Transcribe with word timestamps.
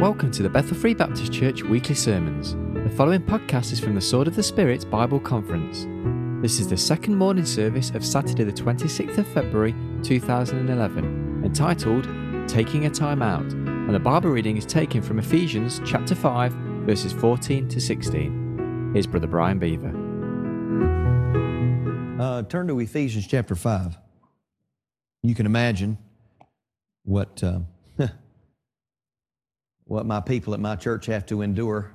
Welcome 0.00 0.30
to 0.30 0.42
the 0.42 0.48
Bethel 0.48 0.78
Free 0.78 0.94
Baptist 0.94 1.30
Church 1.30 1.62
weekly 1.62 1.94
sermons. 1.94 2.54
The 2.72 2.96
following 2.96 3.20
podcast 3.20 3.70
is 3.70 3.80
from 3.80 3.94
the 3.94 4.00
Sword 4.00 4.28
of 4.28 4.34
the 4.34 4.42
Spirit 4.42 4.90
Bible 4.90 5.20
Conference. 5.20 5.86
This 6.40 6.58
is 6.58 6.68
the 6.68 6.76
second 6.78 7.16
morning 7.16 7.44
service 7.44 7.90
of 7.90 8.02
Saturday, 8.02 8.44
the 8.44 8.50
26th 8.50 9.18
of 9.18 9.28
February 9.28 9.74
2011, 10.02 11.42
entitled 11.44 12.08
Taking 12.48 12.86
a 12.86 12.90
Time 12.90 13.20
Out, 13.20 13.52
and 13.52 13.94
the 13.94 14.00
Bible 14.00 14.30
reading 14.30 14.56
is 14.56 14.64
taken 14.64 15.02
from 15.02 15.18
Ephesians 15.18 15.82
chapter 15.84 16.14
5, 16.14 16.50
verses 16.86 17.12
14 17.12 17.68
to 17.68 17.78
16. 17.78 18.92
Here's 18.94 19.06
Brother 19.06 19.26
Brian 19.26 19.58
Beaver. 19.58 19.92
Uh, 22.18 22.42
turn 22.44 22.68
to 22.68 22.80
Ephesians 22.80 23.26
chapter 23.26 23.54
5. 23.54 23.98
You 25.22 25.34
can 25.34 25.44
imagine 25.44 25.98
what, 27.04 27.44
uh, 27.44 27.58
what 29.90 30.06
my 30.06 30.20
people 30.20 30.54
at 30.54 30.60
my 30.60 30.76
church 30.76 31.06
have 31.06 31.26
to 31.26 31.42
endure 31.42 31.92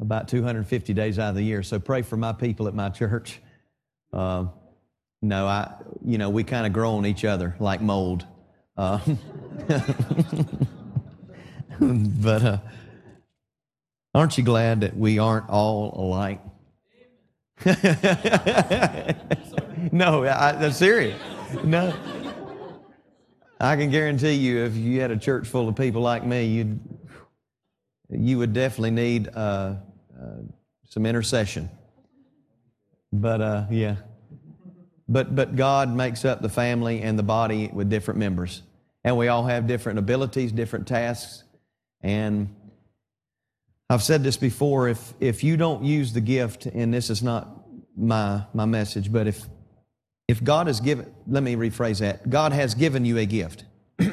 about 0.00 0.28
250 0.28 0.94
days 0.94 1.18
out 1.18 1.30
of 1.30 1.34
the 1.34 1.42
year. 1.42 1.60
So 1.64 1.80
pray 1.80 2.02
for 2.02 2.16
my 2.16 2.32
people 2.32 2.68
at 2.68 2.74
my 2.74 2.88
church. 2.88 3.40
Uh, 4.12 4.44
no, 5.20 5.44
I, 5.44 5.74
you 6.04 6.18
know, 6.18 6.30
we 6.30 6.44
kind 6.44 6.64
of 6.68 6.72
grow 6.72 6.92
on 6.92 7.04
each 7.04 7.24
other 7.24 7.56
like 7.58 7.80
mold. 7.80 8.24
Uh, 8.76 9.00
but 11.80 12.42
uh, 12.44 12.58
aren't 14.14 14.38
you 14.38 14.44
glad 14.44 14.82
that 14.82 14.96
we 14.96 15.18
aren't 15.18 15.50
all 15.50 15.92
alike? 16.00 16.40
no, 19.90 20.22
I, 20.24 20.64
I'm 20.64 20.70
serious. 20.70 21.20
No. 21.64 21.92
I 23.64 23.76
can 23.76 23.90
guarantee 23.90 24.34
you, 24.34 24.64
if 24.64 24.76
you 24.76 25.00
had 25.00 25.10
a 25.10 25.16
church 25.16 25.48
full 25.48 25.68
of 25.68 25.76
people 25.76 26.02
like 26.02 26.24
me, 26.24 26.44
you'd, 26.44 26.80
you 28.10 28.36
would 28.38 28.52
definitely 28.52 28.90
need 28.90 29.28
uh, 29.28 29.76
uh, 30.20 30.42
some 30.90 31.06
intercession. 31.06 31.70
But 33.10 33.40
uh, 33.40 33.66
yeah, 33.70 33.96
but 35.08 35.34
but 35.34 35.56
God 35.56 35.88
makes 35.88 36.24
up 36.24 36.42
the 36.42 36.48
family 36.48 37.00
and 37.00 37.18
the 37.18 37.22
body 37.22 37.70
with 37.72 37.88
different 37.88 38.18
members, 38.18 38.62
and 39.02 39.16
we 39.16 39.28
all 39.28 39.44
have 39.44 39.66
different 39.66 39.98
abilities, 39.98 40.52
different 40.52 40.86
tasks, 40.86 41.44
and 42.02 42.54
I've 43.88 44.02
said 44.02 44.22
this 44.22 44.36
before. 44.36 44.88
If 44.88 45.14
if 45.20 45.42
you 45.44 45.56
don't 45.56 45.84
use 45.84 46.12
the 46.12 46.20
gift, 46.20 46.66
and 46.66 46.92
this 46.92 47.08
is 47.08 47.22
not 47.22 47.64
my 47.96 48.44
my 48.52 48.64
message, 48.66 49.10
but 49.10 49.26
if 49.26 49.46
if 50.26 50.42
God 50.42 50.66
has 50.66 50.80
given, 50.80 51.12
let 51.26 51.42
me 51.42 51.54
rephrase 51.54 52.00
that. 52.00 52.30
God 52.30 52.52
has 52.52 52.74
given 52.74 53.04
you 53.04 53.18
a 53.18 53.26
gift. 53.26 53.64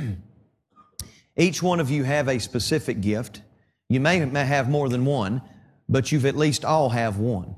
Each 1.38 1.64
one 1.64 1.80
of 1.80 1.90
you 1.90 2.03
have 2.03 2.28
a 2.28 2.40
specific 2.40 3.02
gift. 3.02 3.42
You 3.90 4.00
may, 4.00 4.23
may 4.26 4.45
have 4.45 4.70
more 4.70 4.90
than 4.90 5.06
one, 5.06 5.42
but 5.88 6.12
you've 6.12 6.26
at 6.26 6.36
least 6.36 6.66
all 6.66 6.90
have 6.90 7.18
one. 7.18 7.56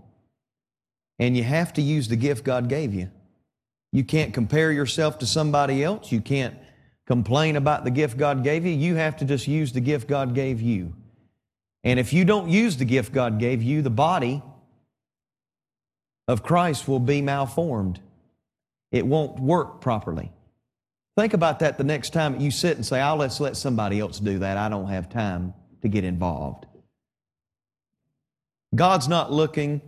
And 1.19 1.35
you 1.35 1.43
have 1.43 1.73
to 1.73 1.81
use 1.81 2.07
the 2.07 2.15
gift 2.15 2.43
God 2.43 2.69
gave 2.69 2.93
you. 2.93 3.09
You 3.91 4.03
can't 4.03 4.33
compare 4.33 4.71
yourself 4.71 5.19
to 5.19 5.25
somebody 5.25 5.83
else. 5.83 6.11
You 6.11 6.21
can't 6.21 6.55
complain 7.05 7.55
about 7.55 7.83
the 7.83 7.91
gift 7.91 8.17
God 8.17 8.43
gave 8.43 8.65
you. 8.65 8.71
You 8.71 8.95
have 8.95 9.17
to 9.17 9.25
just 9.25 9.47
use 9.47 9.73
the 9.73 9.81
gift 9.81 10.07
God 10.07 10.33
gave 10.33 10.61
you. 10.61 10.93
And 11.83 11.99
if 11.99 12.13
you 12.13 12.23
don't 12.23 12.49
use 12.49 12.77
the 12.77 12.85
gift 12.85 13.13
God 13.13 13.39
gave 13.39 13.61
you, 13.61 13.81
the 13.81 13.89
body 13.89 14.41
of 16.27 16.43
Christ 16.43 16.87
will 16.87 16.99
be 16.99 17.21
malformed 17.21 17.99
it 18.93 19.05
won't 19.05 19.39
work 19.39 19.81
properly. 19.81 20.31
Think 21.17 21.33
about 21.33 21.59
that 21.59 21.77
the 21.77 21.83
next 21.83 22.11
time 22.11 22.39
you 22.39 22.51
sit 22.51 22.77
and 22.77 22.85
say, 22.85 23.01
I'll 23.01 23.17
let's 23.17 23.39
let 23.39 23.57
somebody 23.57 23.99
else 23.99 24.19
do 24.19 24.39
that. 24.39 24.55
I 24.55 24.69
don't 24.69 24.87
have 24.87 25.09
time 25.09 25.53
to 25.81 25.87
get 25.87 26.03
involved. 26.03 26.67
God's 28.73 29.07
not 29.07 29.31
looking 29.31 29.81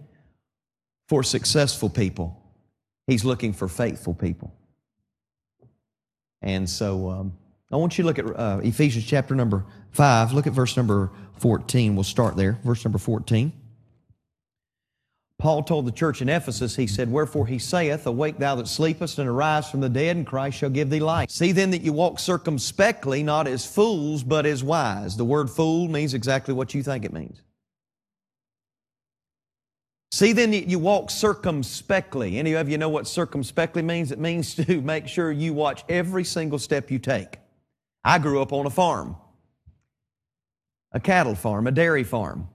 for 1.08 1.24
successful 1.24 1.90
people. 1.90 2.42
He's 3.08 3.24
looking 3.24 3.54
for 3.54 3.68
faithful 3.68 4.16
people. 4.16 4.54
And 6.42 6.68
so 6.70 7.10
um, 7.10 7.34
I 7.72 7.78
want 7.78 7.98
you 7.98 8.04
to 8.04 8.08
look 8.08 8.20
at 8.20 8.26
uh, 8.26 8.60
Ephesians 8.64 9.06
chapter 9.06 9.36
number 9.36 9.66
5. 9.92 10.34
Look 10.34 10.48
at 10.48 10.54
verse 10.54 10.76
number 10.76 11.12
14. 11.40 11.96
We'll 11.96 12.04
start 12.04 12.36
there. 12.36 12.60
Verse 12.64 12.84
number 12.84 12.98
14. 12.98 13.54
Paul 15.38 15.64
told 15.64 15.86
the 15.86 15.92
church 15.92 16.22
in 16.22 16.30
Ephesus, 16.30 16.76
he 16.76 16.88
said, 16.88 17.12
Wherefore 17.12 17.46
he 17.46 17.60
saith, 17.60 18.08
Awake 18.08 18.38
thou 18.38 18.56
that 18.56 18.68
sleepest, 18.68 19.20
and 19.20 19.28
arise 19.28 19.70
from 19.70 19.82
the 19.82 19.90
dead, 19.90 20.16
and 20.16 20.26
Christ 20.26 20.58
shall 20.58 20.70
give 20.70 20.90
thee 20.90 21.02
light. 21.02 21.30
See 21.30 21.52
then 21.52 21.72
that 21.72 21.82
you 21.82 21.92
walk 21.92 22.20
circumspectly, 22.20 23.22
not 23.22 23.48
as 23.48 23.66
fools, 23.66 24.24
but 24.24 24.46
as 24.46 24.64
wise. 24.64 25.18
The 25.18 25.26
word 25.26 25.50
fool 25.50 25.90
means 25.90 26.14
exactly 26.14 26.54
what 26.54 26.74
you 26.74 26.82
think 26.82 27.04
it 27.04 27.12
means. 27.12 27.42
See 30.14 30.32
then 30.32 30.52
that 30.52 30.70
you 30.70 30.80
walk 30.80 31.12
circumspectly. 31.12 32.40
Any 32.40 32.54
of 32.54 32.70
you 32.70 32.78
know 32.78 32.88
what 32.88 33.06
circumspectly 33.06 33.82
means? 33.82 34.14
It 34.14 34.20
means 34.20 34.56
to 34.66 34.80
make 34.82 35.08
sure 35.10 35.32
you 35.34 35.54
watch 35.54 35.84
every 35.90 36.24
single 36.24 36.60
step 36.60 36.90
you 36.90 36.98
take. 36.98 37.40
I 38.06 38.20
grew 38.20 38.42
up 38.42 38.54
on 38.54 38.66
a 38.66 38.70
farm, 38.70 39.18
a 40.94 41.00
cattle 41.02 41.36
farm, 41.36 41.68
a 41.68 41.72
dairy 41.72 42.06
farm 42.06 42.48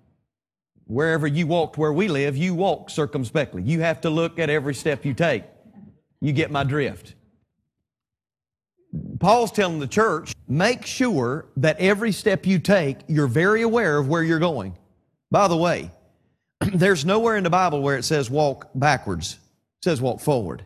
wherever 0.91 1.27
you 1.27 1.47
walked 1.47 1.79
where 1.79 1.93
we 1.93 2.09
live, 2.09 2.37
you 2.37 2.53
walk 2.53 2.91
circumspectly. 2.91 3.63
You 3.63 3.81
have 3.81 4.01
to 4.01 4.11
look 4.11 4.41
at 4.41 4.51
every 4.51 4.75
step 4.75 5.05
you 5.05 5.15
take. 5.15 5.45
You 6.21 6.33
get 6.33 6.51
my 6.51 6.65
drift. 6.65 7.15
Paul's 9.21 9.53
telling 9.53 9.79
the 9.79 9.87
church, 9.87 10.35
make 10.49 10.85
sure 10.85 11.47
that 11.59 11.79
every 11.79 12.11
step 12.11 12.45
you 12.45 12.59
take, 12.59 12.99
you're 13.07 13.29
very 13.29 13.63
aware 13.63 13.99
of 13.99 14.09
where 14.09 14.25
you're 14.25 14.41
going. 14.41 14.77
By 15.31 15.47
the 15.47 15.57
way, 15.57 15.93
there's 16.75 17.05
nowhere 17.05 17.37
in 17.37 17.45
the 17.45 17.51
Bible 17.51 17.83
where 17.83 17.97
it 17.97 18.03
says 18.05 18.29
walk 18.29 18.69
backwards. 18.75 19.35
It 19.35 19.85
says 19.85 20.01
walk 20.01 20.19
forward. 20.21 20.65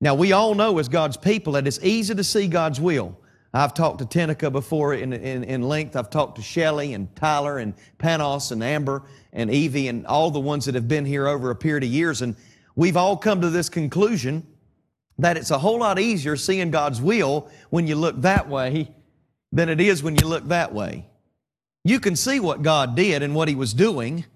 Now, 0.00 0.14
we 0.14 0.30
all 0.30 0.54
know 0.54 0.78
as 0.78 0.88
God's 0.88 1.16
people 1.16 1.54
that 1.54 1.66
it's 1.66 1.80
easy 1.82 2.14
to 2.14 2.22
see 2.22 2.46
God's 2.46 2.80
will. 2.80 3.18
I've 3.54 3.72
talked 3.72 3.98
to 4.00 4.04
Tenica 4.04 4.52
before 4.52 4.94
in, 4.94 5.12
in, 5.12 5.42
in 5.44 5.62
length. 5.62 5.96
I've 5.96 6.10
talked 6.10 6.36
to 6.36 6.42
Shelley 6.42 6.92
and 6.92 7.14
Tyler 7.16 7.58
and 7.58 7.74
Panos 7.98 8.52
and 8.52 8.62
Amber 8.62 9.02
and 9.32 9.50
Evie 9.50 9.88
and 9.88 10.06
all 10.06 10.30
the 10.30 10.40
ones 10.40 10.66
that 10.66 10.74
have 10.74 10.86
been 10.86 11.06
here 11.06 11.26
over 11.26 11.50
a 11.50 11.56
period 11.56 11.84
of 11.84 11.90
years. 11.90 12.20
And 12.20 12.36
we've 12.76 12.96
all 12.96 13.16
come 13.16 13.40
to 13.40 13.50
this 13.50 13.68
conclusion 13.68 14.46
that 15.18 15.36
it's 15.36 15.50
a 15.50 15.58
whole 15.58 15.78
lot 15.78 15.98
easier 15.98 16.36
seeing 16.36 16.70
God's 16.70 17.00
will 17.00 17.50
when 17.70 17.86
you 17.86 17.96
look 17.96 18.20
that 18.20 18.48
way 18.48 18.94
than 19.50 19.68
it 19.68 19.80
is 19.80 20.02
when 20.02 20.14
you 20.16 20.26
look 20.26 20.46
that 20.48 20.74
way. 20.74 21.06
You 21.84 22.00
can 22.00 22.16
see 22.16 22.38
what 22.38 22.62
God 22.62 22.94
did 22.94 23.22
and 23.22 23.34
what 23.34 23.48
He 23.48 23.54
was 23.54 23.72
doing, 23.72 24.26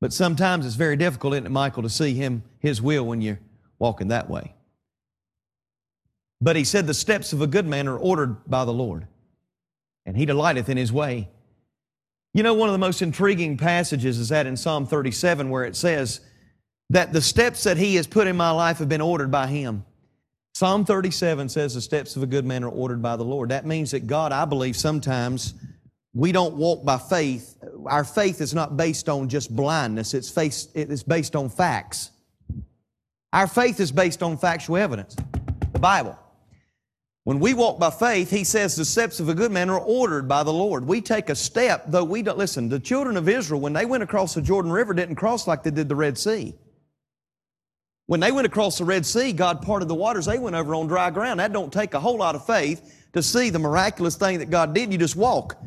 but 0.00 0.12
sometimes 0.12 0.64
it's 0.64 0.76
very 0.76 0.96
difficult, 0.96 1.34
isn't 1.34 1.46
it, 1.46 1.50
Michael, 1.50 1.82
to 1.82 1.90
see 1.90 2.14
Him, 2.14 2.42
His 2.58 2.80
will 2.80 3.04
when 3.04 3.20
you're 3.20 3.38
walking 3.78 4.08
that 4.08 4.30
way. 4.30 4.55
But 6.40 6.56
he 6.56 6.64
said, 6.64 6.86
The 6.86 6.94
steps 6.94 7.32
of 7.32 7.40
a 7.42 7.46
good 7.46 7.66
man 7.66 7.88
are 7.88 7.98
ordered 7.98 8.48
by 8.48 8.64
the 8.64 8.72
Lord, 8.72 9.06
and 10.04 10.16
he 10.16 10.26
delighteth 10.26 10.68
in 10.68 10.76
his 10.76 10.92
way. 10.92 11.28
You 12.34 12.42
know, 12.42 12.52
one 12.52 12.68
of 12.68 12.74
the 12.74 12.78
most 12.78 13.00
intriguing 13.00 13.56
passages 13.56 14.18
is 14.18 14.28
that 14.28 14.46
in 14.46 14.58
Psalm 14.58 14.86
37 14.86 15.48
where 15.48 15.64
it 15.64 15.74
says 15.74 16.20
that 16.90 17.12
the 17.12 17.22
steps 17.22 17.64
that 17.64 17.78
he 17.78 17.94
has 17.94 18.06
put 18.06 18.26
in 18.26 18.36
my 18.36 18.50
life 18.50 18.76
have 18.78 18.90
been 18.90 19.00
ordered 19.00 19.30
by 19.30 19.46
him. 19.46 19.86
Psalm 20.54 20.84
37 20.84 21.48
says 21.48 21.74
the 21.74 21.80
steps 21.80 22.14
of 22.14 22.22
a 22.22 22.26
good 22.26 22.44
man 22.44 22.62
are 22.62 22.68
ordered 22.68 23.00
by 23.00 23.16
the 23.16 23.24
Lord. 23.24 23.48
That 23.48 23.64
means 23.64 23.90
that 23.92 24.06
God, 24.06 24.32
I 24.32 24.44
believe, 24.44 24.76
sometimes 24.76 25.54
we 26.12 26.30
don't 26.30 26.56
walk 26.56 26.84
by 26.84 26.98
faith. 26.98 27.56
Our 27.86 28.04
faith 28.04 28.42
is 28.42 28.52
not 28.52 28.76
based 28.76 29.08
on 29.08 29.30
just 29.30 29.54
blindness, 29.56 30.12
it's, 30.12 30.36
it's 30.74 31.02
based 31.02 31.36
on 31.36 31.48
facts. 31.48 32.10
Our 33.32 33.46
faith 33.46 33.80
is 33.80 33.92
based 33.92 34.22
on 34.22 34.36
factual 34.38 34.76
evidence, 34.76 35.16
the 35.72 35.78
Bible. 35.78 36.18
When 37.26 37.40
we 37.40 37.54
walk 37.54 37.80
by 37.80 37.90
faith, 37.90 38.30
he 38.30 38.44
says 38.44 38.76
the 38.76 38.84
steps 38.84 39.18
of 39.18 39.28
a 39.28 39.34
good 39.34 39.50
man 39.50 39.68
are 39.68 39.80
ordered 39.80 40.28
by 40.28 40.44
the 40.44 40.52
Lord. 40.52 40.86
We 40.86 41.00
take 41.00 41.28
a 41.28 41.34
step, 41.34 41.86
though 41.88 42.04
we 42.04 42.22
don't, 42.22 42.38
listen, 42.38 42.68
the 42.68 42.78
children 42.78 43.16
of 43.16 43.28
Israel, 43.28 43.60
when 43.60 43.72
they 43.72 43.84
went 43.84 44.04
across 44.04 44.34
the 44.34 44.40
Jordan 44.40 44.70
River, 44.70 44.94
didn't 44.94 45.16
cross 45.16 45.48
like 45.48 45.64
they 45.64 45.72
did 45.72 45.88
the 45.88 45.96
Red 45.96 46.16
Sea. 46.16 46.54
When 48.06 48.20
they 48.20 48.30
went 48.30 48.46
across 48.46 48.78
the 48.78 48.84
Red 48.84 49.04
Sea, 49.04 49.32
God 49.32 49.60
parted 49.60 49.88
the 49.88 49.94
waters, 49.96 50.26
they 50.26 50.38
went 50.38 50.54
over 50.54 50.72
on 50.76 50.86
dry 50.86 51.10
ground. 51.10 51.40
That 51.40 51.52
don't 51.52 51.72
take 51.72 51.94
a 51.94 51.98
whole 52.00 52.16
lot 52.16 52.36
of 52.36 52.46
faith 52.46 53.08
to 53.14 53.24
see 53.24 53.50
the 53.50 53.58
miraculous 53.58 54.14
thing 54.14 54.38
that 54.38 54.50
God 54.50 54.72
did. 54.72 54.92
You 54.92 54.98
just 54.98 55.16
walk. 55.16 55.60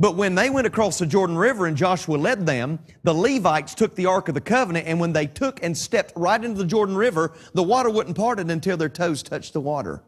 But 0.00 0.16
when 0.16 0.34
they 0.34 0.50
went 0.50 0.66
across 0.66 0.98
the 0.98 1.06
Jordan 1.06 1.38
River 1.38 1.66
and 1.66 1.76
Joshua 1.76 2.16
led 2.16 2.46
them, 2.46 2.80
the 3.04 3.14
Levites 3.14 3.76
took 3.76 3.94
the 3.94 4.06
Ark 4.06 4.26
of 4.26 4.34
the 4.34 4.40
Covenant, 4.40 4.88
and 4.88 4.98
when 4.98 5.12
they 5.12 5.28
took 5.28 5.62
and 5.62 5.78
stepped 5.78 6.14
right 6.16 6.44
into 6.44 6.58
the 6.58 6.66
Jordan 6.66 6.96
River, 6.96 7.32
the 7.54 7.62
water 7.62 7.90
wouldn't 7.90 8.16
part 8.16 8.40
it 8.40 8.50
until 8.50 8.76
their 8.76 8.88
toes 8.88 9.22
touched 9.22 9.52
the 9.52 9.60
water. 9.60 10.02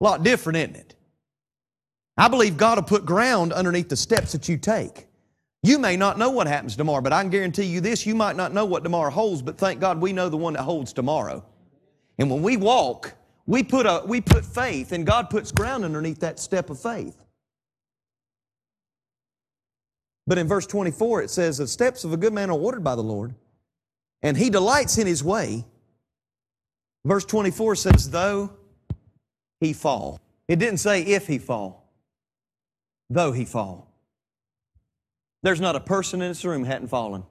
A 0.00 0.04
lot 0.04 0.22
different, 0.22 0.58
isn't 0.58 0.76
it? 0.76 0.94
I 2.16 2.28
believe 2.28 2.56
God 2.56 2.78
will 2.78 2.84
put 2.84 3.06
ground 3.06 3.52
underneath 3.52 3.88
the 3.88 3.96
steps 3.96 4.32
that 4.32 4.48
you 4.48 4.56
take. 4.56 5.06
You 5.62 5.78
may 5.78 5.96
not 5.96 6.18
know 6.18 6.30
what 6.30 6.46
happens 6.46 6.76
tomorrow, 6.76 7.00
but 7.00 7.12
I 7.12 7.20
can 7.22 7.30
guarantee 7.30 7.64
you 7.64 7.80
this 7.80 8.06
you 8.06 8.14
might 8.14 8.36
not 8.36 8.52
know 8.52 8.64
what 8.64 8.84
tomorrow 8.84 9.10
holds, 9.10 9.42
but 9.42 9.58
thank 9.58 9.80
God 9.80 10.00
we 10.00 10.12
know 10.12 10.28
the 10.28 10.36
one 10.36 10.54
that 10.54 10.62
holds 10.62 10.92
tomorrow. 10.92 11.44
And 12.18 12.30
when 12.30 12.42
we 12.42 12.56
walk, 12.56 13.14
we 13.46 13.62
put, 13.62 13.86
a, 13.86 14.02
we 14.06 14.20
put 14.20 14.44
faith, 14.44 14.92
and 14.92 15.06
God 15.06 15.30
puts 15.30 15.50
ground 15.52 15.84
underneath 15.84 16.20
that 16.20 16.38
step 16.38 16.70
of 16.70 16.80
faith. 16.80 17.16
But 20.26 20.38
in 20.38 20.46
verse 20.46 20.66
24, 20.66 21.22
it 21.22 21.30
says, 21.30 21.58
The 21.58 21.66
steps 21.66 22.04
of 22.04 22.12
a 22.12 22.16
good 22.16 22.32
man 22.32 22.50
are 22.50 22.58
ordered 22.58 22.84
by 22.84 22.94
the 22.94 23.02
Lord, 23.02 23.34
and 24.22 24.36
he 24.36 24.50
delights 24.50 24.98
in 24.98 25.06
his 25.06 25.24
way. 25.24 25.64
Verse 27.04 27.24
24 27.24 27.76
says, 27.76 28.10
Though 28.10 28.52
he 29.60 29.72
fall. 29.72 30.20
It 30.46 30.58
didn't 30.58 30.78
say 30.78 31.02
if 31.02 31.26
he 31.26 31.38
fall, 31.38 31.90
though 33.10 33.32
he 33.32 33.44
fall. 33.44 33.92
There's 35.42 35.60
not 35.60 35.76
a 35.76 35.80
person 35.80 36.22
in 36.22 36.28
this 36.28 36.44
room 36.44 36.64
hadn't 36.64 36.88
fallen. 36.88 37.24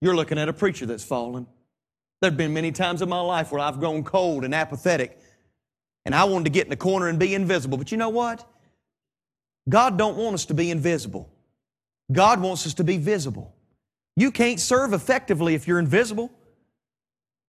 You're 0.00 0.16
looking 0.16 0.38
at 0.38 0.48
a 0.48 0.52
preacher 0.52 0.86
that's 0.86 1.04
fallen. 1.04 1.46
There 2.20 2.30
have 2.30 2.36
been 2.36 2.52
many 2.52 2.72
times 2.72 3.02
in 3.02 3.08
my 3.08 3.20
life 3.20 3.50
where 3.50 3.60
I've 3.60 3.80
grown 3.80 4.04
cold 4.04 4.44
and 4.44 4.54
apathetic, 4.54 5.18
and 6.04 6.14
I 6.14 6.24
wanted 6.24 6.44
to 6.44 6.50
get 6.50 6.64
in 6.64 6.70
the 6.70 6.76
corner 6.76 7.08
and 7.08 7.18
be 7.18 7.34
invisible. 7.34 7.78
But 7.78 7.90
you 7.90 7.98
know 7.98 8.10
what? 8.10 8.46
God 9.68 9.96
don't 9.96 10.16
want 10.16 10.34
us 10.34 10.44
to 10.46 10.54
be 10.54 10.70
invisible. 10.70 11.28
God 12.10 12.40
wants 12.40 12.66
us 12.66 12.74
to 12.74 12.84
be 12.84 12.96
visible. 12.96 13.54
You 14.16 14.30
can't 14.30 14.60
serve 14.60 14.92
effectively 14.92 15.54
if 15.54 15.66
you're 15.66 15.78
invisible. 15.78 16.30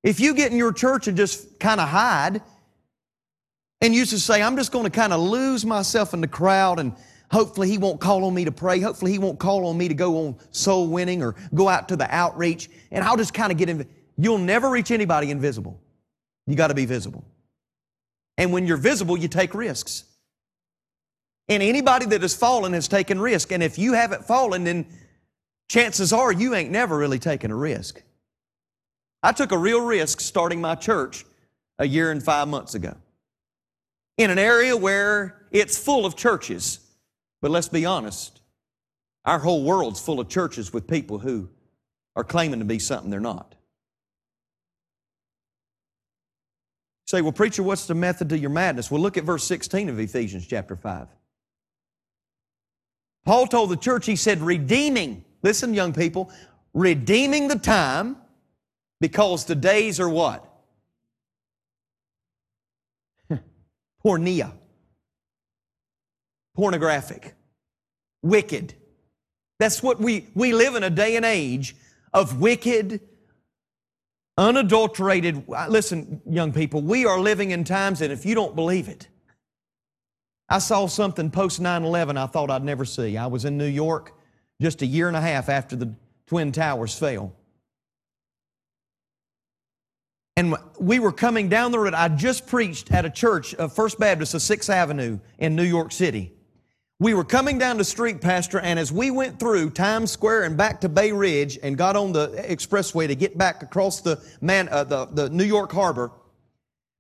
If 0.03 0.19
you 0.19 0.33
get 0.33 0.51
in 0.51 0.57
your 0.57 0.73
church 0.73 1.07
and 1.07 1.17
just 1.17 1.59
kind 1.59 1.79
of 1.79 1.89
hide, 1.89 2.41
and 3.83 3.93
used 3.93 4.11
to 4.11 4.19
say, 4.19 4.41
I'm 4.41 4.55
just 4.55 4.71
going 4.71 4.85
to 4.85 4.89
kind 4.89 5.11
of 5.11 5.19
lose 5.19 5.65
myself 5.65 6.13
in 6.13 6.21
the 6.21 6.27
crowd 6.27 6.79
and 6.79 6.95
hopefully 7.29 7.67
he 7.67 7.77
won't 7.77 7.99
call 7.99 8.23
on 8.23 8.33
me 8.33 8.45
to 8.45 8.51
pray. 8.51 8.79
Hopefully 8.79 9.11
he 9.11 9.19
won't 9.19 9.39
call 9.39 9.67
on 9.67 9.77
me 9.77 9.89
to 9.89 9.93
go 9.93 10.25
on 10.25 10.37
soul 10.51 10.87
winning 10.87 11.21
or 11.21 11.35
go 11.53 11.67
out 11.67 11.89
to 11.89 11.97
the 11.97 12.07
outreach 12.09 12.69
and 12.91 13.03
I'll 13.03 13.17
just 13.17 13.33
kind 13.33 13.51
of 13.51 13.57
get 13.57 13.67
in. 13.67 13.85
You'll 14.17 14.37
never 14.37 14.69
reach 14.69 14.89
anybody 14.89 15.31
invisible. 15.31 15.81
You 16.47 16.55
got 16.55 16.67
to 16.67 16.73
be 16.73 16.85
visible. 16.85 17.25
And 18.37 18.53
when 18.53 18.65
you're 18.65 18.77
visible, 18.77 19.17
you 19.17 19.27
take 19.27 19.53
risks. 19.53 20.05
And 21.49 21.61
anybody 21.61 22.05
that 22.05 22.21
has 22.21 22.33
fallen 22.33 22.71
has 22.71 22.87
taken 22.87 23.19
risk. 23.19 23.51
And 23.51 23.61
if 23.61 23.77
you 23.77 23.93
haven't 23.93 24.23
fallen, 24.23 24.63
then 24.63 24.85
chances 25.69 26.13
are 26.13 26.31
you 26.31 26.55
ain't 26.55 26.71
never 26.71 26.97
really 26.97 27.19
taken 27.19 27.51
a 27.51 27.55
risk. 27.55 28.01
I 29.21 29.33
took 29.33 29.51
a 29.51 29.57
real 29.57 29.81
risk 29.81 30.21
starting 30.21 30.61
my 30.61 30.75
church 30.75 31.25
a 31.79 31.85
year 31.85 32.11
and 32.11 32.23
five 32.23 32.47
months 32.47 32.75
ago 32.75 32.95
in 34.17 34.29
an 34.29 34.39
area 34.39 34.75
where 34.75 35.45
it's 35.51 35.77
full 35.77 36.05
of 36.05 36.15
churches. 36.15 36.79
But 37.41 37.51
let's 37.51 37.69
be 37.69 37.85
honest, 37.85 38.41
our 39.25 39.39
whole 39.39 39.63
world's 39.63 39.99
full 39.99 40.19
of 40.19 40.29
churches 40.29 40.71
with 40.71 40.87
people 40.87 41.19
who 41.19 41.49
are 42.15 42.23
claiming 42.23 42.59
to 42.59 42.65
be 42.65 42.79
something 42.79 43.09
they're 43.09 43.19
not. 43.19 43.55
say, 47.13 47.21
well, 47.21 47.31
preacher, 47.31 47.61
what's 47.61 47.85
the 47.85 47.93
method 47.93 48.29
to 48.29 48.39
your 48.39 48.49
madness? 48.49 48.89
Well, 48.89 48.99
look 48.99 49.17
at 49.17 49.23
verse 49.23 49.43
16 49.43 49.87
of 49.87 49.99
Ephesians 49.99 50.47
chapter 50.47 50.75
5. 50.75 51.07
Paul 53.23 53.45
told 53.45 53.69
the 53.69 53.77
church, 53.77 54.07
he 54.07 54.15
said, 54.15 54.41
redeeming, 54.41 55.23
listen, 55.43 55.75
young 55.75 55.93
people, 55.93 56.31
redeeming 56.73 57.47
the 57.47 57.59
time 57.59 58.17
because 58.99 59.45
the 59.45 59.53
days 59.53 59.99
are 59.99 60.09
what? 60.09 60.43
Pornea. 64.05 64.51
Pornographic. 66.55 67.33
Wicked. 68.21 68.73
That's 69.59 69.81
what 69.81 69.99
we, 69.99 70.27
we 70.35 70.53
live 70.53 70.75
in 70.75 70.83
a 70.83 70.89
day 70.89 71.15
and 71.15 71.25
age 71.25 71.75
of 72.13 72.39
wicked, 72.39 73.01
unadulterated. 74.37 75.47
Listen, 75.69 76.21
young 76.29 76.51
people, 76.51 76.81
we 76.81 77.05
are 77.05 77.19
living 77.19 77.51
in 77.51 77.63
times 77.63 77.99
that 77.99 78.11
if 78.11 78.25
you 78.25 78.35
don't 78.35 78.55
believe 78.55 78.87
it, 78.87 79.07
I 80.49 80.59
saw 80.59 80.87
something 80.87 81.31
post 81.31 81.61
9 81.61 81.83
11 81.83 82.17
I 82.17 82.27
thought 82.27 82.51
I'd 82.51 82.63
never 82.63 82.85
see. 82.85 83.17
I 83.17 83.27
was 83.27 83.45
in 83.45 83.57
New 83.57 83.65
York 83.65 84.13
just 84.61 84.81
a 84.81 84.85
year 84.85 85.07
and 85.07 85.17
a 85.17 85.21
half 85.21 85.49
after 85.49 85.75
the 85.75 85.93
Twin 86.27 86.51
Towers 86.51 86.97
fell. 86.97 87.33
And 90.35 90.55
we 90.79 90.99
were 90.99 91.11
coming 91.11 91.47
down 91.47 91.71
the 91.71 91.79
road. 91.79 91.93
I 91.93 92.07
just 92.07 92.47
preached 92.47 92.91
at 92.91 93.05
a 93.05 93.09
church 93.09 93.53
of 93.55 93.73
First 93.73 93.99
Baptist 93.99 94.33
of 94.33 94.41
6th 94.41 94.69
Avenue 94.69 95.19
in 95.37 95.55
New 95.55 95.63
York 95.63 95.91
City. 95.91 96.33
We 96.99 97.13
were 97.13 97.23
coming 97.23 97.59
down 97.59 97.77
the 97.77 97.83
street, 97.83 98.21
Pastor, 98.21 98.59
and 98.59 98.79
as 98.79 98.91
we 98.91 99.11
went 99.11 99.39
through 99.39 99.71
Times 99.71 100.11
Square 100.11 100.43
and 100.43 100.57
back 100.57 100.81
to 100.81 100.89
Bay 100.89 101.11
Ridge 101.11 101.59
and 101.61 101.77
got 101.77 101.95
on 101.95 102.13
the 102.13 102.29
expressway 102.47 103.07
to 103.07 103.15
get 103.15 103.37
back 103.37 103.61
across 103.61 104.01
the, 104.01 104.23
man, 104.41 104.69
uh, 104.69 104.83
the, 104.83 105.05
the 105.05 105.29
New 105.29 105.43
York 105.43 105.71
Harbor, 105.71 106.11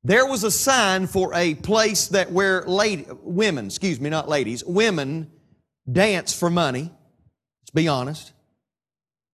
there 0.03 0.27
was 0.27 0.43
a 0.43 0.51
sign 0.51 1.07
for 1.07 1.33
a 1.33 1.55
place 1.55 2.09
that 2.09 2.31
where 2.31 2.63
lady, 2.63 3.05
women, 3.23 3.67
excuse 3.67 3.99
me, 3.99 4.09
not 4.09 4.27
ladies, 4.27 4.63
women 4.63 5.31
dance 5.89 6.37
for 6.37 6.49
money. 6.49 6.91
Let's 7.61 7.71
be 7.73 7.87
honest 7.87 8.33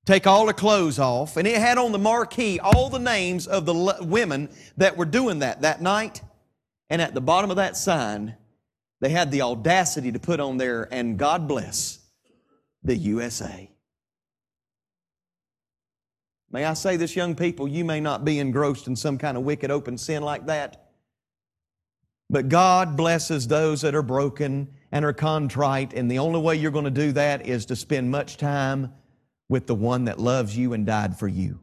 take 0.10 0.26
all 0.26 0.48
the 0.48 0.54
clothes 0.56 0.98
off, 0.98 1.38
and 1.38 1.48
it 1.48 1.62
had 1.62 1.78
on 1.78 1.92
the 1.92 2.00
marquee 2.00 2.60
all 2.60 2.90
the 2.90 2.98
names 2.98 3.46
of 3.46 3.68
the 3.68 3.96
women 4.02 4.50
that 4.76 4.98
were 4.98 5.06
doing 5.06 5.40
that 5.40 5.62
that 5.62 5.84
night. 5.84 6.24
And 6.90 7.00
at 7.00 7.14
the 7.14 7.22
bottom 7.22 7.52
of 7.52 7.58
that 7.58 7.78
sign, 7.78 8.36
they 9.02 9.10
had 9.10 9.30
the 9.30 9.44
audacity 9.44 10.12
to 10.12 10.18
put 10.18 10.40
on 10.40 10.58
there, 10.58 10.88
and 10.92 11.20
God 11.20 11.48
bless 11.48 12.00
the 12.84 12.96
USA. 12.96 13.70
May 16.52 16.66
I 16.66 16.74
say 16.74 16.98
this, 16.98 17.16
young 17.16 17.36
people, 17.36 17.68
you 17.68 17.86
may 17.86 18.00
not 18.00 18.26
be 18.26 18.40
engrossed 18.40 18.88
in 18.88 18.96
some 18.96 19.20
kind 19.20 19.38
of 19.38 19.44
wicked 19.44 19.70
open 19.70 19.96
sin 19.96 20.24
like 20.24 20.48
that. 20.48 20.90
But 22.32 22.50
God 22.50 22.98
blesses 22.98 23.48
those 23.48 23.82
that 23.82 23.94
are 23.94 24.02
broken 24.02 24.70
and 24.92 25.06
are 25.06 25.14
contrite, 25.14 25.94
and 25.94 26.10
the 26.10 26.18
only 26.18 26.40
way 26.40 26.56
you're 26.56 26.72
going 26.72 26.86
to 26.86 26.92
do 26.92 27.12
that 27.12 27.46
is 27.46 27.68
to 27.68 27.76
spend 27.76 28.10
much 28.10 28.38
time 28.38 28.92
with 29.50 29.68
the 29.68 29.76
one 29.76 30.06
that 30.06 30.20
loves 30.20 30.56
you 30.56 30.74
and 30.74 30.86
died 30.86 31.18
for 31.18 31.28
you. 31.28 31.60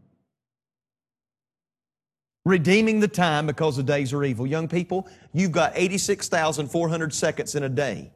Redeeming 2.44 3.00
the 3.00 3.08
time 3.08 3.46
because 3.46 3.76
the 3.76 3.82
days 3.82 4.12
are 4.12 4.22
evil. 4.22 4.46
Young 4.46 4.68
people, 4.68 5.08
you've 5.32 5.52
got 5.52 5.72
86,400 5.74 7.14
seconds 7.14 7.54
in 7.54 7.62
a 7.62 7.68
day. 7.68 8.12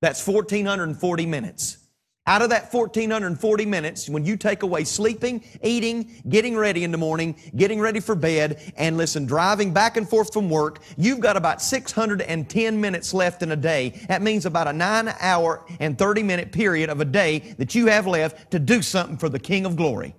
That's 0.00 0.26
1,440 0.26 1.26
minutes. 1.26 1.78
Out 2.26 2.40
of 2.40 2.48
that 2.50 2.72
1440 2.72 3.66
minutes, 3.66 4.08
when 4.08 4.24
you 4.24 4.38
take 4.38 4.62
away 4.62 4.84
sleeping, 4.84 5.44
eating, 5.62 6.22
getting 6.26 6.56
ready 6.56 6.82
in 6.82 6.90
the 6.90 6.96
morning, 6.96 7.36
getting 7.54 7.78
ready 7.78 8.00
for 8.00 8.14
bed, 8.14 8.72
and 8.76 8.96
listen, 8.96 9.26
driving 9.26 9.74
back 9.74 9.98
and 9.98 10.08
forth 10.08 10.32
from 10.32 10.48
work, 10.48 10.78
you've 10.96 11.20
got 11.20 11.36
about 11.36 11.60
610 11.60 12.80
minutes 12.80 13.12
left 13.12 13.42
in 13.42 13.52
a 13.52 13.56
day. 13.56 14.00
That 14.08 14.22
means 14.22 14.46
about 14.46 14.68
a 14.68 14.72
nine 14.72 15.14
hour 15.20 15.66
and 15.80 15.98
30 15.98 16.22
minute 16.22 16.50
period 16.50 16.88
of 16.88 17.02
a 17.02 17.04
day 17.04 17.40
that 17.58 17.74
you 17.74 17.88
have 17.88 18.06
left 18.06 18.52
to 18.52 18.58
do 18.58 18.80
something 18.80 19.18
for 19.18 19.28
the 19.28 19.38
King 19.38 19.66
of 19.66 19.76
Glory. 19.76 20.14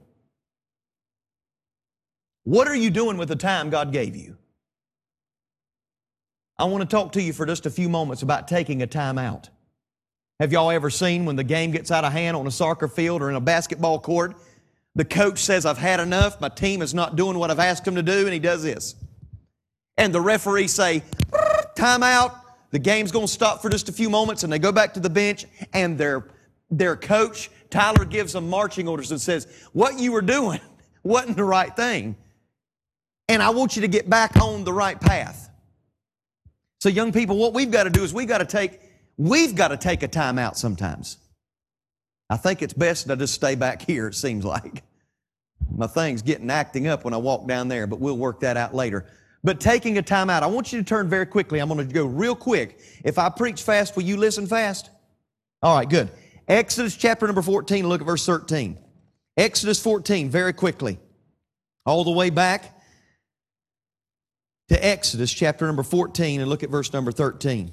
What 2.44 2.68
are 2.68 2.76
you 2.76 2.92
doing 2.92 3.18
with 3.18 3.30
the 3.30 3.36
time 3.36 3.72
God 3.72 3.92
gave 3.92 4.16
you? 4.16 4.38
I 6.60 6.66
want 6.66 6.88
to 6.88 6.88
talk 6.88 7.14
to 7.14 7.22
you 7.22 7.34
for 7.34 7.48
just 7.48 7.66
a 7.66 7.72
few 7.72 7.90
moments 7.90 8.22
about 8.22 8.48
taking 8.48 8.84
a 8.84 8.88
time 8.88 9.18
out. 9.18 9.50
Have 10.40 10.52
y'all 10.52 10.70
ever 10.70 10.90
seen 10.90 11.26
when 11.26 11.38
the 11.38 11.44
game 11.44 11.72
gets 11.72 11.92
out 11.92 12.04
of 12.04 12.12
hand 12.12 12.36
on 12.36 12.46
a 12.46 12.52
soccer 12.52 12.90
field 12.90 13.22
or 13.22 13.30
in 13.30 13.36
a 13.36 13.42
basketball 13.42 14.00
court? 14.00 14.36
The 14.94 15.06
coach 15.06 15.40
says, 15.40 15.66
I've 15.66 15.78
had 15.78 16.00
enough. 16.00 16.42
My 16.42 16.50
team 16.50 16.82
is 16.82 16.94
not 16.94 17.16
doing 17.16 17.40
what 17.40 17.52
I've 17.52 17.60
asked 17.60 17.86
them 17.86 17.96
to 17.96 18.04
do, 18.04 18.26
and 18.26 18.34
he 18.34 18.40
does 18.40 18.64
this. 18.64 18.96
And 19.98 20.14
the 20.14 20.20
referee 20.20 20.68
say, 20.68 21.04
time 21.76 22.04
out. 22.04 22.42
The 22.72 22.80
game's 22.80 23.12
going 23.12 23.28
to 23.28 23.32
stop 23.32 23.62
for 23.62 23.70
just 23.70 23.88
a 23.88 23.94
few 23.94 24.10
moments, 24.10 24.44
and 24.44 24.52
they 24.52 24.60
go 24.60 24.72
back 24.74 24.94
to 24.96 25.00
the 25.00 25.10
bench, 25.10 25.46
and 25.74 25.98
their, 25.98 26.30
their 26.70 26.98
coach, 26.98 27.50
Tyler, 27.70 28.04
gives 28.04 28.34
them 28.34 28.50
marching 28.50 28.88
orders 28.88 29.12
and 29.12 29.22
says, 29.22 29.48
What 29.72 29.98
you 29.98 30.12
were 30.12 30.22
doing 30.22 30.60
wasn't 31.04 31.38
the 31.38 31.46
right 31.46 31.74
thing. 31.74 32.18
And 33.30 33.42
I 33.42 33.52
want 33.52 33.78
you 33.78 33.84
to 33.84 33.88
get 33.88 34.10
back 34.10 34.36
on 34.42 34.66
the 34.66 34.74
right 34.74 35.00
path. 35.00 35.50
So, 36.82 36.90
young 36.90 37.14
people, 37.14 37.38
what 37.38 37.54
we've 37.54 37.72
got 37.72 37.86
to 37.86 37.90
do 37.90 38.04
is 38.04 38.14
we've 38.14 38.28
got 38.28 38.40
to 38.40 38.46
take 38.46 38.82
We've 39.18 39.56
got 39.56 39.70
to 39.70 39.78
take 39.78 40.04
a 40.04 40.08
time 40.08 40.38
out 40.38 40.58
sometimes. 40.58 41.18
I 42.30 42.38
think 42.38 42.62
it's 42.62 42.74
best 42.74 43.08
to 43.08 43.16
just 43.16 43.34
stay 43.34 43.56
back 43.56 43.82
here, 43.88 44.08
it 44.08 44.16
seems 44.16 44.46
like. 44.46 44.84
My 45.74 45.88
thing's 45.88 46.22
getting 46.22 46.50
acting 46.50 46.88
up 46.88 47.06
when 47.06 47.14
I 47.14 47.18
walk 47.18 47.48
down 47.48 47.68
there, 47.68 47.88
but 47.88 48.00
we'll 48.00 48.18
work 48.18 48.42
that 48.42 48.58
out 48.58 48.74
later. 48.74 49.06
But 49.44 49.60
taking 49.60 49.98
a 49.98 50.02
time 50.02 50.30
out, 50.30 50.44
I 50.44 50.48
want 50.48 50.74
you 50.74 50.80
to 50.80 50.86
turn 50.86 51.08
very 51.08 51.26
quickly. 51.26 51.60
I'm 51.60 51.70
going 51.70 51.88
to 51.88 51.94
go 51.94 52.06
real 52.06 52.36
quick. 52.36 52.80
If 53.04 53.20
I 53.20 53.30
preach 53.30 53.62
fast, 53.62 53.96
will 53.96 54.04
you 54.04 54.18
listen 54.18 54.48
fast? 54.48 54.90
All 55.62 55.78
right, 55.78 55.88
good. 55.88 56.10
Exodus 56.48 56.96
chapter 56.96 57.26
number 57.26 57.42
14, 57.42 57.88
look 57.88 58.02
at 58.02 58.08
verse 58.08 58.26
13. 58.26 58.78
Exodus 59.38 59.82
14, 59.82 60.30
very 60.30 60.54
quickly. 60.54 61.00
All 61.86 62.04
the 62.04 62.12
way 62.12 62.30
back 62.30 62.80
to 64.70 64.86
Exodus 64.86 65.32
chapter 65.32 65.68
number 65.68 65.84
14 65.84 66.42
and 66.42 66.50
look 66.50 66.64
at 66.64 66.70
verse 66.70 66.92
number 66.92 67.12
13. 67.12 67.72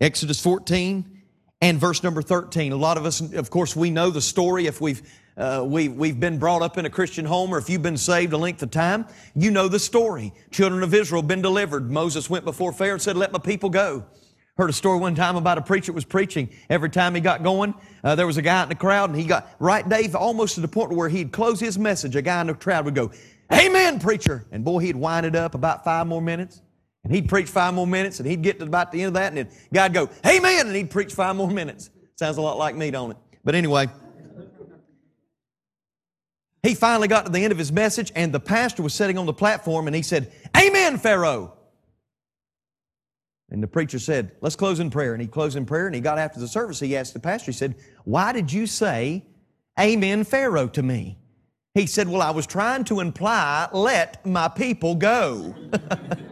Exodus 0.00 0.40
14 0.40 1.22
and 1.60 1.78
verse 1.78 2.02
number 2.02 2.22
13. 2.22 2.72
A 2.72 2.76
lot 2.76 2.96
of 2.96 3.04
us, 3.04 3.20
of 3.20 3.50
course, 3.50 3.76
we 3.76 3.90
know 3.90 4.10
the 4.10 4.20
story 4.20 4.66
if 4.66 4.80
we've 4.80 5.02
uh, 5.36 5.64
we, 5.64 5.88
we've 5.88 6.20
been 6.20 6.38
brought 6.38 6.60
up 6.60 6.76
in 6.76 6.84
a 6.84 6.90
Christian 6.90 7.24
home 7.24 7.54
or 7.54 7.58
if 7.58 7.70
you've 7.70 7.82
been 7.82 7.96
saved 7.96 8.34
a 8.34 8.36
length 8.36 8.62
of 8.62 8.70
time, 8.70 9.06
you 9.34 9.50
know 9.50 9.68
the 9.68 9.78
story. 9.78 10.34
Children 10.50 10.82
of 10.82 10.92
Israel 10.92 11.22
been 11.22 11.40
delivered. 11.40 11.90
Moses 11.90 12.28
went 12.28 12.44
before 12.44 12.72
Pharaoh 12.72 12.94
and 12.94 13.02
said, 13.02 13.16
let 13.16 13.32
my 13.32 13.38
people 13.38 13.70
go. 13.70 14.04
Heard 14.58 14.68
a 14.68 14.74
story 14.74 14.98
one 14.98 15.14
time 15.14 15.36
about 15.36 15.56
a 15.56 15.62
preacher 15.62 15.94
was 15.94 16.04
preaching. 16.04 16.50
Every 16.68 16.90
time 16.90 17.14
he 17.14 17.22
got 17.22 17.42
going, 17.42 17.72
uh, 18.04 18.16
there 18.16 18.26
was 18.26 18.36
a 18.36 18.42
guy 18.42 18.64
in 18.64 18.68
the 18.68 18.74
crowd, 18.74 19.08
and 19.08 19.18
he 19.18 19.24
got 19.24 19.48
right, 19.58 19.88
Dave, 19.88 20.14
almost 20.14 20.56
to 20.56 20.60
the 20.60 20.68
point 20.68 20.92
where 20.92 21.08
he'd 21.08 21.32
close 21.32 21.58
his 21.58 21.78
message. 21.78 22.14
A 22.14 22.20
guy 22.20 22.42
in 22.42 22.48
the 22.48 22.54
crowd 22.54 22.84
would 22.84 22.94
go, 22.94 23.10
Amen, 23.50 23.98
preacher. 23.98 24.44
And 24.52 24.62
boy, 24.62 24.80
he'd 24.80 24.96
wind 24.96 25.24
it 25.24 25.34
up 25.34 25.54
about 25.54 25.82
five 25.82 26.06
more 26.06 26.20
minutes. 26.20 26.60
And 27.04 27.14
he'd 27.14 27.28
preach 27.28 27.48
five 27.48 27.74
more 27.74 27.86
minutes, 27.86 28.20
and 28.20 28.28
he'd 28.28 28.42
get 28.42 28.58
to 28.58 28.64
about 28.64 28.92
the 28.92 29.00
end 29.02 29.08
of 29.08 29.14
that, 29.14 29.28
and 29.28 29.38
then 29.38 29.48
God'd 29.72 29.94
go, 29.94 30.10
Amen, 30.26 30.66
and 30.66 30.76
he'd 30.76 30.90
preach 30.90 31.14
five 31.14 31.34
more 31.36 31.50
minutes. 31.50 31.90
Sounds 32.16 32.36
a 32.36 32.42
lot 32.42 32.58
like 32.58 32.76
me, 32.76 32.90
don't 32.90 33.12
it? 33.12 33.16
But 33.42 33.54
anyway, 33.54 33.88
he 36.62 36.74
finally 36.74 37.08
got 37.08 37.24
to 37.24 37.32
the 37.32 37.42
end 37.42 37.52
of 37.52 37.58
his 37.58 37.72
message, 37.72 38.12
and 38.14 38.32
the 38.32 38.40
pastor 38.40 38.82
was 38.82 38.92
sitting 38.92 39.16
on 39.16 39.24
the 39.24 39.32
platform, 39.32 39.86
and 39.86 39.96
he 39.96 40.02
said, 40.02 40.30
Amen, 40.56 40.98
Pharaoh. 40.98 41.56
And 43.50 43.62
the 43.62 43.66
preacher 43.66 43.98
said, 43.98 44.32
Let's 44.40 44.56
close 44.56 44.78
in 44.78 44.90
prayer. 44.90 45.12
And 45.12 45.20
he 45.20 45.26
closed 45.26 45.56
in 45.56 45.66
prayer 45.66 45.86
and 45.86 45.94
he 45.94 46.00
got 46.00 46.18
after 46.18 46.38
the 46.38 46.46
service. 46.46 46.78
He 46.78 46.96
asked 46.96 47.14
the 47.14 47.20
pastor, 47.20 47.50
He 47.50 47.56
said, 47.56 47.74
Why 48.04 48.32
did 48.32 48.52
you 48.52 48.66
say, 48.66 49.24
Amen, 49.78 50.24
Pharaoh, 50.24 50.68
to 50.68 50.82
me? 50.82 51.18
He 51.74 51.86
said, 51.86 52.08
Well, 52.08 52.22
I 52.22 52.30
was 52.30 52.46
trying 52.46 52.84
to 52.84 53.00
imply, 53.00 53.68
let 53.72 54.24
my 54.24 54.48
people 54.48 54.94
go. 54.94 55.54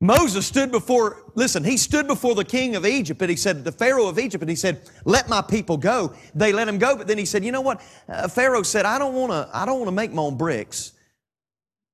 Moses 0.00 0.46
stood 0.46 0.70
before, 0.70 1.24
listen, 1.34 1.64
he 1.64 1.78
stood 1.78 2.06
before 2.06 2.34
the 2.34 2.44
king 2.44 2.76
of 2.76 2.84
Egypt 2.84 3.20
and 3.22 3.30
he 3.30 3.36
said, 3.36 3.64
the 3.64 3.72
Pharaoh 3.72 4.08
of 4.08 4.18
Egypt, 4.18 4.42
and 4.42 4.50
he 4.50 4.56
said, 4.56 4.82
let 5.06 5.28
my 5.28 5.40
people 5.40 5.78
go. 5.78 6.12
They 6.34 6.52
let 6.52 6.68
him 6.68 6.76
go, 6.78 6.96
but 6.96 7.06
then 7.06 7.16
he 7.16 7.24
said, 7.24 7.44
you 7.44 7.52
know 7.52 7.62
what? 7.62 7.80
Uh, 8.06 8.28
Pharaoh 8.28 8.62
said, 8.62 8.84
I 8.84 8.98
don't 8.98 9.14
want 9.14 9.32
to, 9.32 9.48
I 9.54 9.64
don't 9.64 9.78
want 9.78 9.88
to 9.88 9.92
make 9.92 10.12
my 10.12 10.22
own 10.22 10.36
bricks. 10.36 10.92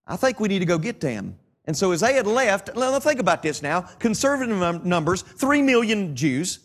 I 0.05 0.17
think 0.17 0.41
we 0.41 0.49
need 0.49 0.59
to 0.59 0.67
go 0.67 0.79
get 0.79 1.01
them. 1.01 1.39
And 1.65 1.77
so 1.77 1.93
as 1.93 2.01
they 2.01 2.15
had 2.15 2.27
left, 2.27 2.75
let's 2.75 3.05
think 3.05 3.21
about 3.21 3.41
this 3.41 3.63
now. 3.63 3.83
Conservative 4.01 4.85
numbers, 4.85 5.23
three 5.23 5.63
million 5.63 6.17
Jews 6.17 6.59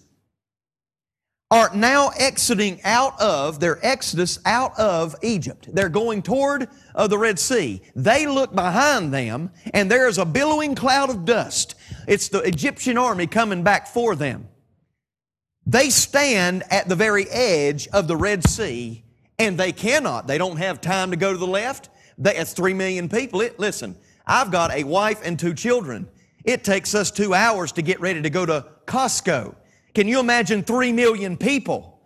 are 1.50 1.74
now 1.74 2.10
exiting 2.18 2.82
out 2.84 3.20
of 3.22 3.60
their 3.60 3.80
exodus 3.86 4.38
out 4.46 4.78
of 4.78 5.16
Egypt. 5.22 5.70
They're 5.72 5.88
going 5.88 6.22
toward 6.22 6.68
uh, 6.94 7.08
the 7.08 7.18
Red 7.18 7.40
Sea. 7.40 7.82
They 7.96 8.28
look 8.28 8.54
behind 8.54 9.14
them 9.14 9.52
and 9.74 9.90
there 9.90 10.10
is 10.10 10.18
a 10.18 10.26
billowing 10.26 10.76
cloud 10.76 11.10
of 11.10 11.24
dust. 11.24 11.76
It's 12.06 12.28
the 12.28 12.40
Egyptian 12.40 12.98
army 12.98 13.28
coming 13.28 13.64
back 13.64 13.88
for 13.88 14.16
them. 14.16 14.50
They 15.66 15.90
stand 15.90 16.64
at 16.70 16.90
the 16.90 16.96
very 16.96 17.30
edge 17.30 17.88
of 17.90 18.10
the 18.10 18.18
Red 18.18 18.44
Sea 18.44 19.06
and 19.40 19.58
they 19.58 19.72
cannot. 19.72 20.28
They 20.28 20.38
don't 20.38 20.58
have 20.58 20.82
time 20.82 21.12
to 21.12 21.18
go 21.18 21.32
to 21.32 21.38
the 21.38 21.48
left. 21.48 21.90
They, 22.18 22.36
it's 22.36 22.52
three 22.52 22.74
million 22.74 23.08
people. 23.08 23.40
It, 23.40 23.58
listen, 23.58 23.96
I've 24.26 24.52
got 24.52 24.72
a 24.72 24.84
wife 24.84 25.22
and 25.24 25.40
two 25.40 25.54
children. 25.54 26.10
It 26.44 26.66
takes 26.66 26.94
us 26.94 27.10
two 27.10 27.34
hours 27.34 27.72
to 27.74 27.82
get 27.82 28.02
ready 28.02 28.22
to 28.22 28.30
go 28.30 28.46
to 28.46 28.66
Costco. 28.86 29.56
Can 29.98 30.08
you 30.08 30.20
imagine 30.20 30.62
three 30.62 30.92
million 30.92 31.38
people? 31.38 32.00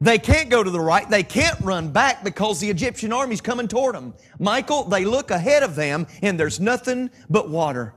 They 0.00 0.16
can't 0.16 0.48
go 0.48 0.64
to 0.64 0.70
the 0.70 0.80
right. 0.80 1.06
They 1.10 1.22
can't 1.22 1.60
run 1.60 1.92
back 1.92 2.24
because 2.24 2.58
the 2.58 2.70
Egyptian 2.70 3.12
army's 3.12 3.42
coming 3.42 3.68
toward 3.68 3.94
them. 3.94 4.14
Michael, 4.38 4.84
they 4.84 5.04
look 5.04 5.30
ahead 5.30 5.62
of 5.62 5.74
them 5.74 6.06
and 6.22 6.40
there's 6.40 6.58
nothing 6.58 7.10
but 7.28 7.50
water. 7.50 7.94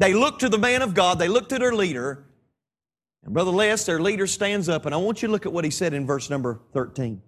They 0.00 0.14
look 0.14 0.40
to 0.40 0.48
the 0.48 0.58
man 0.58 0.82
of 0.82 0.94
God. 0.94 1.20
They 1.20 1.28
look 1.28 1.48
to 1.50 1.60
their 1.60 1.72
leader. 1.72 2.26
And 3.22 3.32
Brother 3.32 3.52
Les, 3.52 3.86
their 3.86 4.00
leader 4.00 4.26
stands 4.26 4.68
up 4.68 4.84
and 4.84 4.92
I 4.92 4.98
want 4.98 5.22
you 5.22 5.28
to 5.28 5.32
look 5.32 5.46
at 5.46 5.52
what 5.52 5.64
he 5.64 5.70
said 5.70 5.94
in 5.94 6.08
verse 6.08 6.28
number 6.28 6.60
13. 6.72 7.22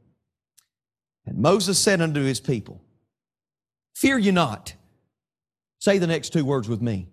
And 1.24 1.38
Moses 1.38 1.78
said 1.78 2.00
unto 2.00 2.20
his 2.20 2.40
people, 2.40 2.82
Fear 3.94 4.18
ye 4.18 4.32
not. 4.32 4.74
Say 5.78 5.98
the 5.98 6.08
next 6.08 6.32
two 6.32 6.44
words 6.44 6.68
with 6.68 6.82
me. 6.82 7.06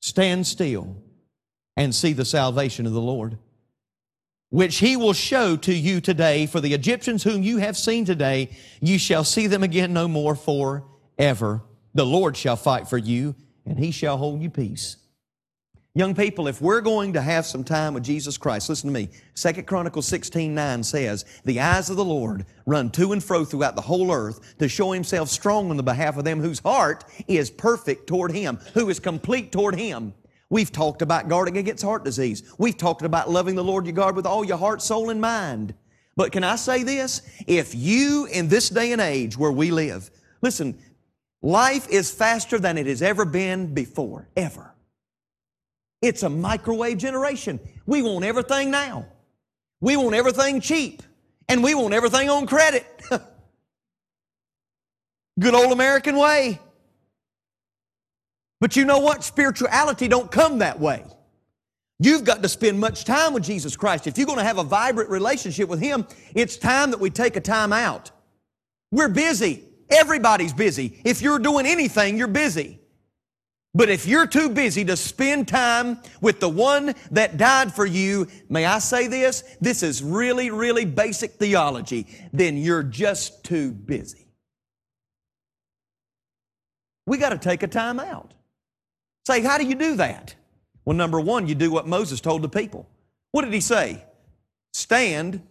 Stand 0.00 0.46
still 0.46 1.02
and 1.76 1.94
see 1.94 2.12
the 2.12 2.24
salvation 2.24 2.86
of 2.86 2.92
the 2.92 3.00
Lord, 3.00 3.38
which 4.50 4.78
he 4.78 4.96
will 4.96 5.12
show 5.12 5.56
to 5.56 5.74
you 5.74 6.00
today. 6.00 6.46
For 6.46 6.60
the 6.60 6.72
Egyptians 6.72 7.22
whom 7.22 7.42
you 7.42 7.58
have 7.58 7.76
seen 7.76 8.04
today, 8.04 8.50
you 8.80 8.98
shall 8.98 9.24
see 9.24 9.46
them 9.46 9.62
again 9.62 9.92
no 9.92 10.08
more 10.08 10.34
forever. 10.34 11.62
The 11.94 12.06
Lord 12.06 12.36
shall 12.36 12.56
fight 12.56 12.88
for 12.88 12.98
you, 12.98 13.34
and 13.64 13.78
he 13.78 13.90
shall 13.90 14.16
hold 14.16 14.42
you 14.42 14.50
peace. 14.50 14.96
Young 15.96 16.14
people, 16.14 16.46
if 16.46 16.60
we're 16.60 16.82
going 16.82 17.14
to 17.14 17.22
have 17.22 17.46
some 17.46 17.64
time 17.64 17.94
with 17.94 18.04
Jesus 18.04 18.36
Christ, 18.36 18.68
listen 18.68 18.88
to 18.88 18.92
me. 18.92 19.08
Second 19.32 19.66
Chronicles 19.66 20.06
16, 20.06 20.54
9 20.54 20.82
says, 20.82 21.24
The 21.46 21.58
eyes 21.58 21.88
of 21.88 21.96
the 21.96 22.04
Lord 22.04 22.44
run 22.66 22.90
to 22.90 23.14
and 23.14 23.24
fro 23.24 23.46
throughout 23.46 23.76
the 23.76 23.80
whole 23.80 24.12
earth 24.12 24.58
to 24.58 24.68
show 24.68 24.92
himself 24.92 25.30
strong 25.30 25.70
on 25.70 25.78
the 25.78 25.82
behalf 25.82 26.18
of 26.18 26.24
them 26.24 26.38
whose 26.38 26.58
heart 26.58 27.04
is 27.28 27.48
perfect 27.48 28.06
toward 28.06 28.32
him, 28.32 28.58
who 28.74 28.90
is 28.90 29.00
complete 29.00 29.52
toward 29.52 29.74
him. 29.74 30.12
We've 30.48 30.70
talked 30.70 31.02
about 31.02 31.28
guarding 31.28 31.58
against 31.58 31.82
heart 31.82 32.04
disease. 32.04 32.42
We've 32.58 32.76
talked 32.76 33.02
about 33.02 33.30
loving 33.30 33.56
the 33.56 33.64
Lord 33.64 33.86
your 33.86 33.94
God 33.94 34.14
with 34.14 34.26
all 34.26 34.44
your 34.44 34.58
heart, 34.58 34.80
soul, 34.80 35.10
and 35.10 35.20
mind. 35.20 35.74
But 36.14 36.32
can 36.32 36.44
I 36.44 36.56
say 36.56 36.82
this? 36.82 37.22
If 37.46 37.74
you 37.74 38.26
in 38.26 38.48
this 38.48 38.70
day 38.70 38.92
and 38.92 39.00
age 39.00 39.36
where 39.36 39.52
we 39.52 39.70
live, 39.70 40.10
listen, 40.40 40.78
life 41.42 41.88
is 41.88 42.10
faster 42.10 42.58
than 42.58 42.78
it 42.78 42.86
has 42.86 43.02
ever 43.02 43.24
been 43.24 43.74
before, 43.74 44.28
ever. 44.36 44.72
It's 46.00 46.22
a 46.22 46.30
microwave 46.30 46.98
generation. 46.98 47.58
We 47.84 48.02
want 48.02 48.24
everything 48.24 48.70
now. 48.70 49.06
We 49.80 49.96
want 49.96 50.14
everything 50.14 50.60
cheap. 50.60 51.02
And 51.48 51.62
we 51.62 51.74
want 51.74 51.94
everything 51.94 52.28
on 52.28 52.46
credit. 52.46 52.86
Good 55.38 55.54
old 55.54 55.72
American 55.72 56.16
way. 56.16 56.60
But 58.60 58.76
you 58.76 58.84
know 58.84 58.98
what? 58.98 59.22
Spirituality 59.22 60.08
don't 60.08 60.30
come 60.30 60.58
that 60.58 60.80
way. 60.80 61.04
You've 61.98 62.24
got 62.24 62.42
to 62.42 62.48
spend 62.48 62.78
much 62.78 63.04
time 63.04 63.32
with 63.32 63.42
Jesus 63.42 63.76
Christ. 63.76 64.06
If 64.06 64.18
you're 64.18 64.26
going 64.26 64.38
to 64.38 64.44
have 64.44 64.58
a 64.58 64.64
vibrant 64.64 65.08
relationship 65.08 65.68
with 65.68 65.80
Him, 65.80 66.06
it's 66.34 66.56
time 66.56 66.90
that 66.90 67.00
we 67.00 67.10
take 67.10 67.36
a 67.36 67.40
time 67.40 67.72
out. 67.72 68.10
We're 68.90 69.08
busy. 69.08 69.64
Everybody's 69.88 70.52
busy. 70.52 71.00
If 71.04 71.22
you're 71.22 71.38
doing 71.38 71.64
anything, 71.64 72.18
you're 72.18 72.28
busy. 72.28 72.80
But 73.74 73.90
if 73.90 74.06
you're 74.06 74.26
too 74.26 74.48
busy 74.48 74.86
to 74.86 74.96
spend 74.96 75.48
time 75.48 75.98
with 76.22 76.40
the 76.40 76.48
one 76.48 76.94
that 77.10 77.36
died 77.36 77.74
for 77.74 77.84
you, 77.84 78.26
may 78.48 78.64
I 78.64 78.78
say 78.78 79.06
this? 79.06 79.44
This 79.60 79.82
is 79.82 80.02
really, 80.02 80.50
really 80.50 80.86
basic 80.86 81.32
theology. 81.32 82.06
Then 82.32 82.56
you're 82.56 82.82
just 82.82 83.44
too 83.44 83.72
busy. 83.72 84.28
We 87.06 87.18
got 87.18 87.30
to 87.30 87.38
take 87.38 87.62
a 87.62 87.68
time 87.68 88.00
out. 88.00 88.32
Say, 89.26 89.40
how 89.40 89.58
do 89.58 89.66
you 89.66 89.74
do 89.74 89.96
that? 89.96 90.36
Well, 90.84 90.96
number 90.96 91.18
one, 91.18 91.48
you 91.48 91.56
do 91.56 91.72
what 91.72 91.88
Moses 91.88 92.20
told 92.20 92.42
the 92.42 92.48
people. 92.48 92.88
What 93.32 93.42
did 93.42 93.52
he 93.52 93.60
say? 93.60 94.04
Stand 94.72 95.42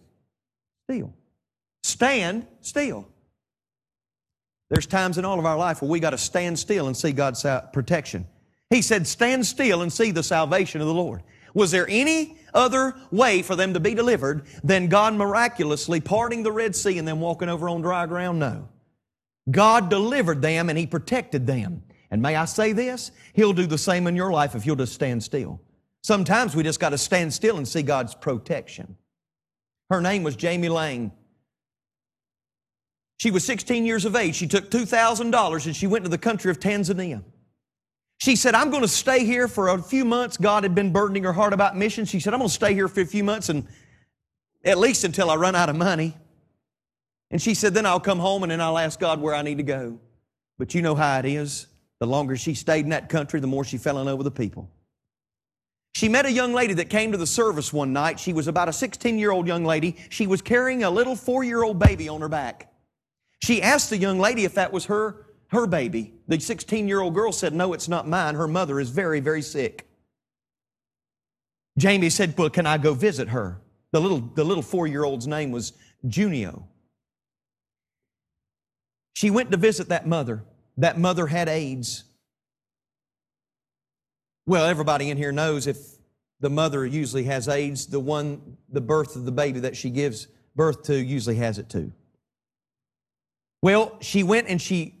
still. 0.88 1.12
Stand 1.82 2.46
still. 2.62 3.06
There's 4.70 4.86
times 4.86 5.18
in 5.18 5.26
all 5.26 5.38
of 5.38 5.44
our 5.44 5.58
life 5.58 5.82
where 5.82 5.90
we 5.90 6.00
got 6.00 6.10
to 6.10 6.18
stand 6.18 6.58
still 6.58 6.86
and 6.86 6.96
see 6.96 7.12
God's 7.12 7.44
uh, 7.44 7.60
protection. 7.72 8.26
He 8.70 8.80
said, 8.80 9.06
Stand 9.06 9.44
still 9.44 9.82
and 9.82 9.92
see 9.92 10.10
the 10.10 10.22
salvation 10.22 10.80
of 10.80 10.86
the 10.86 10.94
Lord. 10.94 11.22
Was 11.52 11.70
there 11.70 11.86
any 11.86 12.38
other 12.54 12.94
way 13.10 13.42
for 13.42 13.56
them 13.56 13.74
to 13.74 13.80
be 13.80 13.94
delivered 13.94 14.46
than 14.64 14.88
God 14.88 15.12
miraculously 15.12 16.00
parting 16.00 16.42
the 16.42 16.50
Red 16.50 16.74
Sea 16.74 16.96
and 16.96 17.06
then 17.06 17.20
walking 17.20 17.50
over 17.50 17.68
on 17.68 17.82
dry 17.82 18.06
ground? 18.06 18.38
No. 18.38 18.70
God 19.50 19.90
delivered 19.90 20.40
them 20.40 20.70
and 20.70 20.78
He 20.78 20.86
protected 20.86 21.46
them. 21.46 21.82
And 22.16 22.22
may 22.22 22.34
I 22.34 22.46
say 22.46 22.72
this? 22.72 23.10
He'll 23.34 23.52
do 23.52 23.66
the 23.66 23.76
same 23.76 24.06
in 24.06 24.16
your 24.16 24.32
life 24.32 24.54
if 24.54 24.64
you'll 24.64 24.74
just 24.74 24.94
stand 24.94 25.22
still. 25.22 25.60
Sometimes 26.02 26.56
we 26.56 26.62
just 26.62 26.80
got 26.80 26.88
to 26.88 26.96
stand 26.98 27.34
still 27.34 27.58
and 27.58 27.68
see 27.68 27.82
God's 27.82 28.14
protection. 28.14 28.96
Her 29.90 30.00
name 30.00 30.22
was 30.22 30.34
Jamie 30.34 30.70
Lang. 30.70 31.12
She 33.18 33.30
was 33.30 33.44
16 33.44 33.84
years 33.84 34.06
of 34.06 34.16
age. 34.16 34.34
She 34.34 34.46
took 34.46 34.70
$2,000 34.70 35.66
and 35.66 35.76
she 35.76 35.86
went 35.86 36.06
to 36.06 36.08
the 36.08 36.16
country 36.16 36.50
of 36.50 36.58
Tanzania. 36.58 37.22
She 38.16 38.34
said, 38.34 38.54
I'm 38.54 38.70
going 38.70 38.80
to 38.80 38.88
stay 38.88 39.26
here 39.26 39.46
for 39.46 39.68
a 39.68 39.82
few 39.82 40.06
months. 40.06 40.38
God 40.38 40.62
had 40.62 40.74
been 40.74 40.94
burdening 40.94 41.24
her 41.24 41.34
heart 41.34 41.52
about 41.52 41.76
missions. 41.76 42.08
She 42.08 42.18
said, 42.18 42.32
I'm 42.32 42.40
going 42.40 42.48
to 42.48 42.54
stay 42.54 42.72
here 42.72 42.88
for 42.88 43.02
a 43.02 43.06
few 43.06 43.24
months 43.24 43.50
and 43.50 43.66
at 44.64 44.78
least 44.78 45.04
until 45.04 45.28
I 45.28 45.36
run 45.36 45.54
out 45.54 45.68
of 45.68 45.76
money. 45.76 46.16
And 47.30 47.42
she 47.42 47.52
said, 47.52 47.74
then 47.74 47.84
I'll 47.84 48.00
come 48.00 48.20
home 48.20 48.42
and 48.42 48.50
then 48.50 48.62
I'll 48.62 48.78
ask 48.78 48.98
God 48.98 49.20
where 49.20 49.34
I 49.34 49.42
need 49.42 49.58
to 49.58 49.64
go. 49.64 50.00
But 50.56 50.74
you 50.74 50.80
know 50.80 50.94
how 50.94 51.18
it 51.18 51.26
is. 51.26 51.66
The 52.00 52.06
longer 52.06 52.36
she 52.36 52.54
stayed 52.54 52.84
in 52.84 52.90
that 52.90 53.08
country, 53.08 53.40
the 53.40 53.46
more 53.46 53.64
she 53.64 53.78
fell 53.78 53.98
in 53.98 54.06
love 54.06 54.18
with 54.18 54.26
the 54.26 54.30
people. 54.30 54.70
She 55.94 56.10
met 56.10 56.26
a 56.26 56.30
young 56.30 56.52
lady 56.52 56.74
that 56.74 56.90
came 56.90 57.12
to 57.12 57.18
the 57.18 57.26
service 57.26 57.72
one 57.72 57.94
night. 57.94 58.20
She 58.20 58.34
was 58.34 58.48
about 58.48 58.68
a 58.68 58.72
16 58.72 59.18
year 59.18 59.30
old 59.30 59.46
young 59.46 59.64
lady. 59.64 59.96
She 60.10 60.26
was 60.26 60.42
carrying 60.42 60.84
a 60.84 60.90
little 60.90 61.16
four 61.16 61.42
year 61.42 61.62
old 61.62 61.78
baby 61.78 62.06
on 62.08 62.20
her 62.20 62.28
back. 62.28 62.70
She 63.42 63.62
asked 63.62 63.88
the 63.88 63.96
young 63.96 64.18
lady 64.18 64.44
if 64.44 64.54
that 64.54 64.72
was 64.72 64.84
her, 64.86 65.26
her 65.48 65.66
baby. 65.66 66.12
The 66.28 66.38
16 66.38 66.86
year 66.86 67.00
old 67.00 67.14
girl 67.14 67.32
said, 67.32 67.54
No, 67.54 67.72
it's 67.72 67.88
not 67.88 68.06
mine. 68.06 68.34
Her 68.34 68.46
mother 68.46 68.78
is 68.78 68.90
very, 68.90 69.20
very 69.20 69.40
sick. 69.40 69.88
Jamie 71.78 72.10
said, 72.10 72.34
Well, 72.36 72.50
can 72.50 72.66
I 72.66 72.76
go 72.76 72.92
visit 72.92 73.28
her? 73.28 73.62
The 73.92 74.00
little, 74.00 74.20
the 74.20 74.44
little 74.44 74.62
four 74.62 74.86
year 74.86 75.04
old's 75.04 75.26
name 75.26 75.50
was 75.50 75.72
Junio. 76.06 76.68
She 79.14 79.30
went 79.30 79.50
to 79.50 79.56
visit 79.56 79.88
that 79.88 80.06
mother. 80.06 80.44
That 80.76 80.98
mother 80.98 81.26
had 81.26 81.48
AIDS. 81.48 82.04
Well, 84.46 84.66
everybody 84.66 85.10
in 85.10 85.16
here 85.16 85.32
knows 85.32 85.66
if 85.66 85.78
the 86.40 86.50
mother 86.50 86.84
usually 86.84 87.24
has 87.24 87.48
AIDS, 87.48 87.86
the 87.86 88.00
one, 88.00 88.56
the 88.68 88.80
birth 88.80 89.16
of 89.16 89.24
the 89.24 89.32
baby 89.32 89.60
that 89.60 89.76
she 89.76 89.90
gives 89.90 90.28
birth 90.54 90.82
to 90.84 90.96
usually 90.96 91.36
has 91.36 91.58
it 91.58 91.68
too. 91.68 91.92
Well, 93.62 93.96
she 94.00 94.22
went 94.22 94.48
and 94.48 94.60
she 94.60 94.95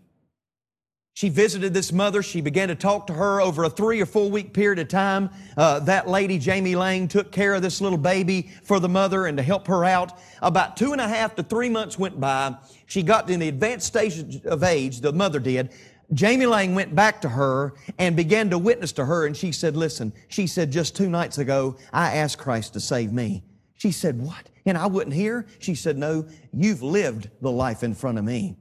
she 1.16 1.30
visited 1.30 1.72
this 1.72 1.92
mother. 1.92 2.22
She 2.22 2.42
began 2.42 2.68
to 2.68 2.74
talk 2.74 3.06
to 3.06 3.14
her 3.14 3.40
over 3.40 3.64
a 3.64 3.70
three 3.70 4.02
or 4.02 4.06
four 4.06 4.30
week 4.30 4.52
period 4.52 4.78
of 4.78 4.88
time. 4.88 5.30
Uh, 5.56 5.80
that 5.80 6.06
lady, 6.06 6.38
Jamie 6.38 6.76
Lang, 6.76 7.08
took 7.08 7.32
care 7.32 7.54
of 7.54 7.62
this 7.62 7.80
little 7.80 7.96
baby 7.96 8.50
for 8.62 8.80
the 8.80 8.88
mother 8.90 9.24
and 9.24 9.38
to 9.38 9.42
help 9.42 9.66
her 9.66 9.82
out. 9.82 10.20
About 10.42 10.76
two 10.76 10.92
and 10.92 11.00
a 11.00 11.08
half 11.08 11.34
to 11.36 11.42
three 11.42 11.70
months 11.70 11.98
went 11.98 12.20
by. 12.20 12.54
She 12.84 13.02
got 13.02 13.30
in 13.30 13.40
the 13.40 13.48
advanced 13.48 13.86
stage 13.86 14.44
of 14.44 14.62
age, 14.62 15.00
the 15.00 15.10
mother 15.10 15.40
did. 15.40 15.72
Jamie 16.12 16.44
Lang 16.44 16.74
went 16.74 16.94
back 16.94 17.22
to 17.22 17.30
her 17.30 17.72
and 17.98 18.14
began 18.14 18.50
to 18.50 18.58
witness 18.58 18.92
to 18.92 19.06
her, 19.06 19.24
and 19.24 19.34
she 19.34 19.52
said, 19.52 19.74
Listen, 19.74 20.12
she 20.28 20.46
said, 20.46 20.70
just 20.70 20.94
two 20.94 21.08
nights 21.08 21.38
ago, 21.38 21.78
I 21.94 22.16
asked 22.16 22.36
Christ 22.36 22.74
to 22.74 22.80
save 22.80 23.14
me. 23.14 23.42
She 23.78 23.90
said, 23.90 24.20
What? 24.20 24.50
And 24.66 24.76
I 24.76 24.86
wouldn't 24.86 25.16
hear? 25.16 25.46
She 25.60 25.74
said, 25.74 25.96
No, 25.96 26.28
you've 26.52 26.82
lived 26.82 27.30
the 27.40 27.50
life 27.50 27.82
in 27.82 27.94
front 27.94 28.18
of 28.18 28.24
me. 28.26 28.58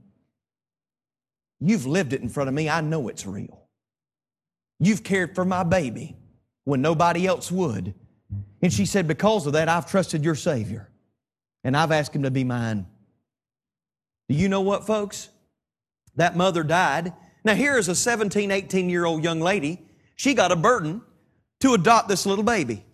You've 1.65 1.85
lived 1.85 2.13
it 2.13 2.21
in 2.21 2.29
front 2.29 2.47
of 2.47 2.53
me. 2.53 2.69
I 2.69 2.81
know 2.81 3.07
it's 3.07 3.25
real. 3.25 3.67
You've 4.79 5.03
cared 5.03 5.33
for 5.33 5.45
my 5.45 5.63
baby 5.63 6.15
when 6.63 6.81
nobody 6.81 7.25
else 7.25 7.51
would. 7.51 7.95
And 8.61 8.71
she 8.71 8.85
said, 8.85 9.07
Because 9.07 9.47
of 9.47 9.53
that, 9.53 9.67
I've 9.67 9.89
trusted 9.89 10.23
your 10.23 10.35
Savior 10.35 10.89
and 11.63 11.75
I've 11.75 11.91
asked 11.91 12.15
him 12.15 12.23
to 12.23 12.31
be 12.31 12.43
mine. 12.43 12.85
Do 14.29 14.35
you 14.35 14.47
know 14.47 14.61
what, 14.61 14.85
folks? 14.85 15.29
That 16.15 16.37
mother 16.37 16.63
died. 16.63 17.13
Now, 17.43 17.55
here 17.55 17.77
is 17.77 17.87
a 17.87 17.95
17, 17.95 18.51
18 18.51 18.89
year 18.89 19.05
old 19.05 19.23
young 19.23 19.41
lady. 19.41 19.81
She 20.15 20.33
got 20.33 20.51
a 20.51 20.55
burden 20.55 21.01
to 21.61 21.73
adopt 21.73 22.07
this 22.07 22.25
little 22.25 22.43
baby. 22.43 22.85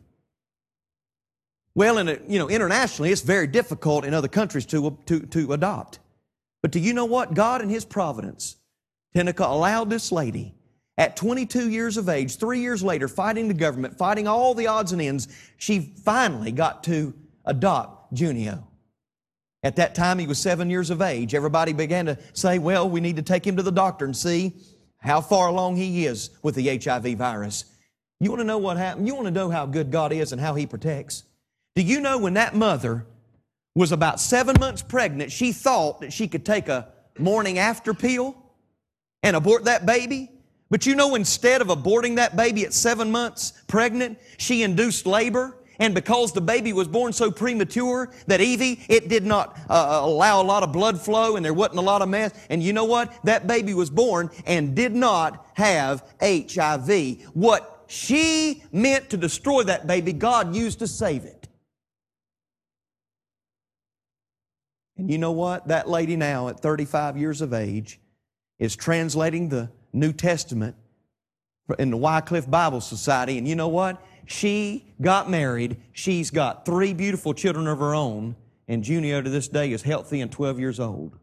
Well, 1.76 1.98
in 1.98 2.10
a, 2.10 2.18
you 2.28 2.40
know, 2.40 2.50
internationally, 2.50 3.12
it's 3.12 3.22
very 3.22 3.48
difficult 3.48 4.06
in 4.06 4.14
other 4.14 4.28
countries 4.28 4.66
to, 4.68 4.98
to, 5.06 5.20
to 5.22 5.54
adopt. 5.54 6.00
But 6.62 6.72
do 6.72 6.80
you 6.80 6.94
know 6.94 7.06
what? 7.06 7.34
God 7.34 7.62
in 7.62 7.70
His 7.70 7.86
providence, 7.86 8.58
Tenica 9.16 9.50
allowed 9.50 9.90
this 9.90 10.12
lady 10.12 10.56
at 10.98 11.16
22 11.16 11.70
years 11.70 11.98
of 11.98 12.10
age, 12.10 12.38
three 12.38 12.60
years 12.60 12.84
later, 12.84 13.08
fighting 13.08 13.48
the 13.48 13.54
government, 13.54 13.98
fighting 13.98 14.28
all 14.28 14.54
the 14.54 14.68
odds 14.68 14.92
and 14.92 15.02
ends, 15.02 15.28
she 15.58 15.80
finally 15.80 16.52
got 16.52 16.84
to 16.84 17.14
adopt 17.46 18.14
Junio. 18.14 18.68
At 19.64 19.76
that 19.78 19.96
time, 19.96 20.20
he 20.20 20.28
was 20.28 20.40
seven 20.40 20.70
years 20.70 20.90
of 20.90 21.02
age. 21.02 21.34
Everybody 21.34 21.74
began 21.74 22.08
to 22.08 22.18
say, 22.34 22.60
well, 22.60 22.90
we 22.90 23.00
need 23.00 23.16
to 23.16 23.22
take 23.22 23.46
him 23.46 23.58
to 23.58 23.64
the 23.64 23.72
doctor 23.72 24.06
and 24.06 24.16
see 24.16 24.54
how 24.98 25.22
far 25.22 25.48
along 25.48 25.78
he 25.78 26.06
is 26.06 26.32
with 26.44 26.56
the 26.56 26.78
HIV 26.78 27.18
virus. 27.18 27.66
You 28.20 28.30
want 28.30 28.42
to 28.42 28.46
know 28.46 28.58
what 28.58 28.78
happened? 28.78 29.08
You 29.08 29.16
want 29.16 29.26
to 29.26 29.32
know 29.32 29.50
how 29.50 29.66
good 29.66 29.92
God 29.92 30.14
is 30.14 30.32
and 30.32 30.42
how 30.42 30.56
he 30.56 30.68
protects? 30.68 31.24
Do 31.76 31.82
you 31.82 32.02
know 32.02 32.18
when 32.18 32.36
that 32.36 32.56
mother 32.56 33.06
was 33.76 33.92
about 33.92 34.20
seven 34.20 34.56
months 34.60 34.82
pregnant, 34.82 35.32
she 35.32 35.52
thought 35.52 36.02
that 36.02 36.12
she 36.12 36.28
could 36.28 36.46
take 36.46 36.68
a 36.68 36.90
morning 37.18 37.58
after 37.58 37.94
pill 37.94 38.36
and 39.24 39.36
abort 39.36 39.66
that 39.66 39.86
baby? 39.86 40.32
But 40.70 40.86
you 40.86 40.96
know, 40.96 41.16
instead 41.16 41.62
of 41.62 41.68
aborting 41.68 42.16
that 42.16 42.36
baby 42.36 42.66
at 42.66 42.74
seven 42.74 43.12
months 43.12 43.54
pregnant, 43.68 44.18
she 44.38 44.64
induced 44.64 45.06
labor. 45.06 45.58
And 45.80 45.96
because 45.96 46.32
the 46.32 46.42
baby 46.42 46.74
was 46.74 46.88
born 46.88 47.12
so 47.12 47.32
premature 47.32 48.14
that 48.28 48.40
Evie, 48.40 48.86
it 48.88 49.10
did 49.10 49.26
not 49.26 49.58
uh, 49.70 49.74
uh 49.74 50.06
allow 50.06 50.42
a 50.42 50.44
lot 50.44 50.64
of 50.64 50.72
blood 50.72 51.02
flow 51.02 51.36
and 51.36 51.44
there 51.44 51.54
wasn't 51.54 51.80
a 51.80 51.82
lot 51.82 52.02
of 52.02 52.10
mess. 52.10 52.32
And 52.50 52.62
you 52.62 52.72
know 52.72 52.86
what? 52.86 53.12
That 53.26 53.48
baby 53.48 53.74
was 53.74 53.90
born 53.90 54.30
and 54.46 54.76
did 54.76 54.94
not 54.94 55.46
have 55.56 56.04
HIV. 56.22 57.24
What 57.34 57.84
she 57.88 58.64
meant 58.72 59.10
to 59.10 59.18
destroy 59.18 59.64
that 59.64 59.88
baby, 59.88 60.14
God 60.14 60.56
used 60.56 60.80
to 60.80 60.88
save 60.88 61.26
it. 61.26 61.50
And 64.98 65.10
you 65.10 65.18
know 65.18 65.32
what? 65.32 65.68
That 65.68 65.90
lady 65.90 66.16
now, 66.16 66.48
at 66.48 66.60
35 66.60 67.18
years 67.18 67.42
of 67.42 67.54
age, 67.54 68.00
is 68.62 68.76
translating 68.76 69.50
the 69.50 69.70
New 69.92 70.14
Testament 70.14 70.76
in 71.80 71.90
the 71.90 71.98
Wycliffe 71.98 72.50
Bible 72.50 72.80
Society. 72.80 73.40
And 73.40 73.48
you 73.48 73.56
know 73.56 73.68
what? 73.68 74.00
She 74.28 74.86
got 75.02 75.30
married. 75.30 75.78
She's 75.94 76.30
got 76.30 76.64
three 76.64 76.94
beautiful 76.94 77.34
children 77.34 77.68
of 77.68 77.80
her 77.80 77.96
own. 77.96 78.36
And 78.68 78.84
Junio 78.84 79.22
to 79.22 79.30
this 79.30 79.48
day 79.48 79.72
is 79.72 79.82
healthy 79.82 80.22
and 80.22 80.32
12 80.32 80.60
years 80.60 80.80
old. 80.80 81.18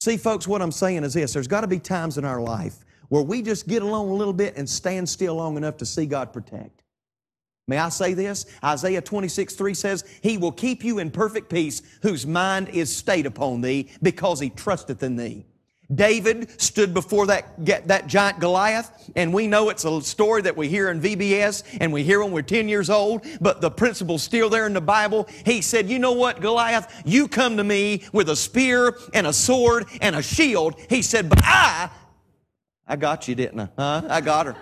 See, 0.00 0.18
folks, 0.18 0.46
what 0.46 0.60
I'm 0.60 0.70
saying 0.70 1.02
is 1.02 1.14
this 1.14 1.32
there's 1.32 1.48
got 1.48 1.62
to 1.62 1.66
be 1.66 1.78
times 1.78 2.18
in 2.18 2.26
our 2.26 2.42
life 2.42 2.84
where 3.08 3.22
we 3.22 3.40
just 3.40 3.66
get 3.66 3.82
along 3.82 4.10
a 4.10 4.14
little 4.14 4.34
bit 4.34 4.56
and 4.56 4.68
stand 4.68 5.08
still 5.08 5.36
long 5.36 5.56
enough 5.56 5.78
to 5.78 5.86
see 5.86 6.04
God 6.04 6.32
protect. 6.32 6.82
May 7.66 7.78
I 7.78 7.88
say 7.88 8.12
this? 8.12 8.44
Isaiah 8.62 9.00
26, 9.00 9.54
3 9.54 9.74
says, 9.74 10.04
He 10.22 10.36
will 10.36 10.52
keep 10.52 10.84
you 10.84 10.98
in 10.98 11.10
perfect 11.10 11.48
peace 11.48 11.80
whose 12.02 12.26
mind 12.26 12.68
is 12.68 12.94
stayed 12.94 13.24
upon 13.24 13.62
thee 13.62 13.90
because 14.02 14.40
he 14.40 14.50
trusteth 14.50 15.02
in 15.02 15.16
thee. 15.16 15.46
David 15.94 16.60
stood 16.60 16.94
before 16.94 17.26
that, 17.26 17.48
that 17.64 18.06
giant 18.06 18.38
Goliath, 18.38 19.10
and 19.16 19.34
we 19.34 19.46
know 19.46 19.70
it's 19.70 19.84
a 19.84 20.00
story 20.02 20.42
that 20.42 20.56
we 20.56 20.68
hear 20.68 20.90
in 20.90 21.00
VBS 21.00 21.78
and 21.80 21.92
we 21.92 22.04
hear 22.04 22.22
when 22.22 22.32
we're 22.32 22.42
10 22.42 22.68
years 22.68 22.90
old, 22.90 23.26
but 23.40 23.60
the 23.60 23.70
principle's 23.70 24.22
still 24.22 24.48
there 24.48 24.66
in 24.66 24.72
the 24.72 24.80
Bible. 24.80 25.28
He 25.44 25.60
said, 25.60 25.88
You 25.88 25.98
know 25.98 26.12
what, 26.12 26.40
Goliath? 26.40 27.02
You 27.04 27.26
come 27.26 27.56
to 27.56 27.64
me 27.64 28.04
with 28.12 28.28
a 28.28 28.36
spear 28.36 28.96
and 29.14 29.26
a 29.26 29.32
sword 29.32 29.86
and 30.00 30.14
a 30.14 30.22
shield. 30.22 30.74
He 30.88 31.02
said, 31.02 31.28
But 31.28 31.40
I, 31.42 31.90
I 32.86 32.96
got 32.96 33.26
you, 33.26 33.34
didn't 33.34 33.60
I? 33.60 33.68
Huh? 33.76 34.02
I 34.08 34.20
got 34.20 34.46
her. 34.46 34.56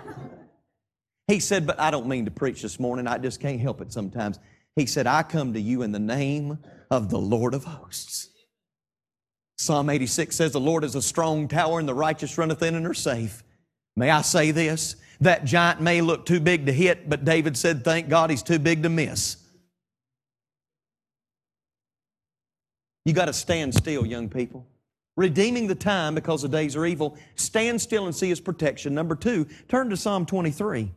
He 1.27 1.39
said, 1.39 1.67
But 1.67 1.79
I 1.79 1.91
don't 1.91 2.07
mean 2.07 2.25
to 2.25 2.31
preach 2.31 2.63
this 2.63 2.79
morning. 2.79 3.05
I 3.05 3.19
just 3.19 3.39
can't 3.39 3.59
help 3.59 3.81
it 3.81 3.93
sometimes. 3.93 4.39
He 4.75 4.87
said, 4.87 5.05
I 5.05 5.23
come 5.23 5.53
to 5.53 5.61
you 5.61 5.83
in 5.83 5.91
the 5.91 5.99
name 5.99 6.57
of 6.89 7.09
the 7.09 7.19
Lord 7.19 7.53
of 7.53 7.65
hosts. 7.65 8.29
Psalm 9.59 9.89
86 9.89 10.37
says, 10.37 10.53
The 10.53 10.59
Lord 10.59 10.85
is 10.85 10.95
a 10.95 11.01
strong 11.01 11.49
tower, 11.49 11.79
and 11.79 11.87
the 11.87 11.93
righteous 11.93 12.37
runneth 12.37 12.63
in 12.63 12.75
and 12.75 12.87
are 12.87 12.93
safe. 12.93 13.43
May 13.97 14.09
I 14.09 14.21
say 14.21 14.51
this? 14.51 14.95
That 15.19 15.43
giant 15.43 15.81
may 15.81 15.99
look 15.99 16.25
too 16.25 16.39
big 16.39 16.65
to 16.67 16.71
hit, 16.71 17.09
but 17.09 17.25
David 17.25 17.57
said, 17.57 17.83
Thank 17.83 18.07
God 18.07 18.29
he's 18.29 18.41
too 18.41 18.57
big 18.57 18.83
to 18.83 18.89
miss. 18.89 19.35
You 23.03 23.11
got 23.11 23.25
to 23.25 23.33
stand 23.33 23.75
still, 23.75 24.05
young 24.05 24.29
people. 24.29 24.65
Redeeming 25.17 25.67
the 25.67 25.75
time 25.75 26.15
because 26.15 26.41
the 26.41 26.47
days 26.47 26.77
are 26.77 26.85
evil. 26.85 27.17
Stand 27.35 27.81
still 27.81 28.05
and 28.05 28.15
see 28.15 28.29
his 28.29 28.39
protection. 28.39 28.95
Number 28.95 29.15
two, 29.15 29.45
turn 29.67 29.89
to 29.89 29.97
Psalm 29.97 30.25
23. 30.25 30.89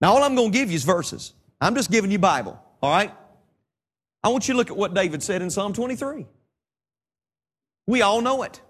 Now, 0.00 0.14
all 0.14 0.22
I'm 0.22 0.34
going 0.34 0.52
to 0.52 0.58
give 0.58 0.70
you 0.70 0.76
is 0.76 0.84
verses. 0.84 1.34
I'm 1.60 1.74
just 1.74 1.90
giving 1.90 2.10
you 2.10 2.18
Bible, 2.18 2.58
all 2.82 2.90
right? 2.90 3.12
I 4.24 4.30
want 4.30 4.48
you 4.48 4.54
to 4.54 4.58
look 4.58 4.70
at 4.70 4.76
what 4.78 4.94
David 4.94 5.22
said 5.22 5.42
in 5.42 5.50
Psalm 5.50 5.74
23. 5.74 6.26
We 7.90 8.02
all 8.02 8.20
know 8.20 8.44
it. 8.44 8.60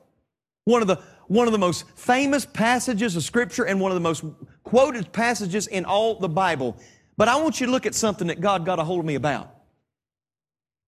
One 0.64 0.80
of 0.80 0.88
the 0.88 0.96
one 1.26 1.46
of 1.46 1.52
the 1.52 1.58
most 1.58 1.84
famous 1.94 2.46
passages 2.46 3.14
of 3.16 3.22
scripture 3.22 3.64
and 3.64 3.78
one 3.78 3.92
of 3.92 3.94
the 3.94 4.00
most 4.00 4.24
quoted 4.64 5.12
passages 5.12 5.66
in 5.66 5.84
all 5.84 6.18
the 6.18 6.28
Bible. 6.28 6.76
But 7.18 7.28
I 7.28 7.36
want 7.36 7.60
you 7.60 7.66
to 7.66 7.72
look 7.72 7.84
at 7.84 7.94
something 7.94 8.28
that 8.28 8.40
God 8.40 8.64
got 8.64 8.78
a 8.78 8.84
hold 8.84 9.00
of 9.00 9.04
me 9.04 9.14
about. 9.14 9.54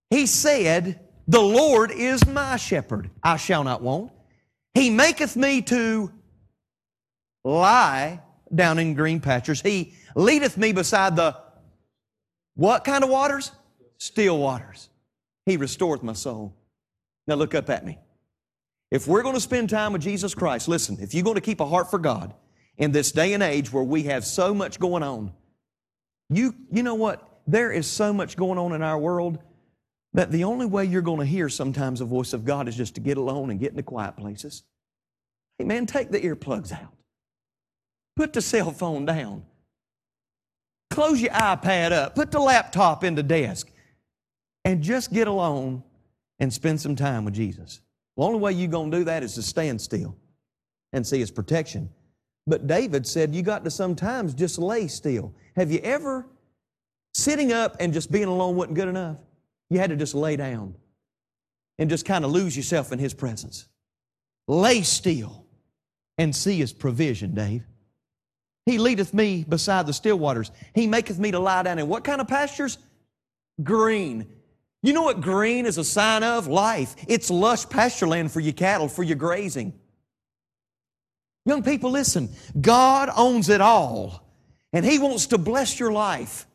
He 0.09 0.25
said, 0.25 0.99
The 1.29 1.43
Lord 1.43 1.91
is 1.91 2.27
my 2.27 2.57
shepherd, 2.57 3.11
I 3.23 3.37
shall 3.37 3.65
not 3.65 3.83
want. 3.83 4.11
He 4.73 4.89
maketh 4.89 5.37
me 5.37 5.61
to 5.63 6.11
lie 7.45 8.23
down 8.53 8.79
in 8.79 8.95
green 8.95 9.21
pastures. 9.21 9.61
He 9.61 9.95
leadeth 10.17 10.57
me 10.57 10.73
beside 10.73 11.17
the 11.17 11.37
what 12.55 12.85
kind 12.85 13.05
of 13.05 13.11
waters? 13.11 13.53
Still 13.99 14.39
waters. 14.39 14.89
He 15.45 15.59
restoreth 15.59 16.03
my 16.03 16.15
soul. 16.15 16.57
Now 17.27 17.35
look 17.35 17.55
up 17.55 17.69
at 17.69 17.85
me. 17.85 17.99
If 18.93 19.07
we're 19.07 19.23
going 19.23 19.35
to 19.35 19.41
spend 19.41 19.71
time 19.71 19.95
with 19.95 20.03
Jesus 20.03 20.35
Christ, 20.35 20.69
listen, 20.69 20.99
if 21.01 21.15
you're 21.15 21.25
going 21.25 21.37
to 21.37 21.41
keep 21.41 21.61
a 21.61 21.67
heart 21.67 21.91
for 21.91 21.99
God 21.99 22.35
in 22.77 22.93
this 22.93 23.11
day 23.11 23.33
and 23.33 23.43
age 23.43 23.73
where 23.73 23.83
we 23.83 24.03
have 24.03 24.23
so 24.23 24.53
much 24.53 24.79
going 24.79 25.03
on, 25.03 25.33
you, 26.29 26.55
you 26.71 26.83
know 26.83 26.95
what? 26.95 27.27
There 27.47 27.73
is 27.73 27.87
so 27.87 28.13
much 28.13 28.37
going 28.37 28.59
on 28.59 28.75
in 28.75 28.83
our 28.83 28.99
world 28.99 29.39
that 30.13 30.31
the 30.31 30.45
only 30.45 30.67
way 30.67 30.85
you're 30.85 31.01
going 31.01 31.21
to 31.21 31.25
hear 31.25 31.49
sometimes 31.49 32.01
the 32.01 32.05
voice 32.05 32.35
of 32.35 32.45
God 32.45 32.69
is 32.69 32.77
just 32.77 32.95
to 32.97 33.01
get 33.01 33.17
alone 33.17 33.49
and 33.49 33.59
get 33.59 33.71
in 33.71 33.77
the 33.77 33.83
quiet 33.83 34.15
places. 34.19 34.63
Hey 35.57 35.65
man, 35.65 35.87
take 35.87 36.11
the 36.11 36.21
earplugs 36.21 36.71
out. 36.71 36.93
Put 38.15 38.35
the 38.35 38.43
cell 38.43 38.73
phone 38.73 39.07
down. 39.07 39.47
Close 40.91 41.19
your 41.19 41.33
iPad 41.33 41.93
up. 41.93 42.15
Put 42.15 42.31
the 42.31 42.41
laptop 42.41 43.05
in 43.05 43.15
the 43.15 43.23
desk. 43.23 43.71
And 44.67 44.83
just 44.83 45.15
get 45.15 45.29
alone 45.29 45.83
and 46.39 46.53
spend 46.53 46.79
some 46.79 46.95
time 46.95 47.25
with 47.25 47.33
Jesus. 47.33 47.81
The 48.17 48.23
only 48.23 48.39
way 48.39 48.53
you're 48.53 48.69
going 48.69 48.91
to 48.91 48.99
do 48.99 49.05
that 49.05 49.23
is 49.23 49.35
to 49.35 49.43
stand 49.43 49.81
still 49.81 50.17
and 50.93 51.07
see 51.07 51.19
His 51.19 51.31
protection. 51.31 51.91
But 52.47 52.67
David 52.67 53.07
said, 53.07 53.35
You 53.35 53.43
got 53.43 53.65
to 53.65 53.71
sometimes 53.71 54.35
just 54.35 54.59
lay 54.59 54.89
still. 54.89 55.35
Have 55.57 55.71
you 55.71 55.79
ever, 55.81 56.27
sitting 57.15 57.53
up 57.53 57.77
and 57.81 57.93
just 57.93 58.11
being 58.11 58.25
alone 58.25 58.57
wasn't 58.57 58.77
good 58.77 58.89
enough? 58.89 59.19
You 59.71 59.79
had 59.79 59.91
to 59.91 59.97
just 59.97 60.15
lay 60.15 60.37
down 60.37 60.75
and 61.79 61.89
just 61.89 62.05
kind 62.05 62.25
of 62.25 62.31
lose 62.31 62.57
yourself 62.57 62.93
in 62.93 62.99
His 62.99 63.15
presence. 63.15 63.69
Lay 64.49 64.83
still 64.83 65.47
and 66.19 66.35
see 66.35 66.59
His 66.59 66.73
provision, 66.73 67.35
Dave. 67.35 67.65
He 68.67 68.79
leadeth 68.79 69.13
me 69.13 69.45
beside 69.49 69.87
the 69.87 69.93
still 69.93 70.19
waters. 70.19 70.51
He 70.75 70.87
maketh 70.87 71.19
me 71.19 71.31
to 71.33 71.39
lie 71.39 71.63
down 71.65 71.79
in 71.79 71.89
what 71.89 72.05
kind 72.05 72.21
of 72.21 72.29
pastures? 72.29 72.79
Green. 73.63 74.27
You 74.83 74.93
know 74.93 75.03
what 75.03 75.21
green 75.21 75.65
is 75.65 75.79
a 75.79 75.85
sign 75.85 76.25
of? 76.25 76.49
Life. 76.49 76.97
It's 77.07 77.31
lush 77.31 77.69
pasture 77.69 78.09
land 78.09 78.33
for 78.33 78.41
your 78.41 78.53
cattle, 78.53 78.89
for 78.89 79.05
your 79.05 79.17
grazing. 79.17 79.73
Young 81.45 81.63
people, 81.63 81.91
listen. 81.91 82.31
God 82.61 83.09
owns 83.17 83.49
it 83.49 83.61
all, 83.61 84.29
and 84.73 84.85
He 84.85 84.99
wants 84.99 85.27
to 85.29 85.39
bless 85.39 85.79
your 85.79 85.93
life. 85.93 86.47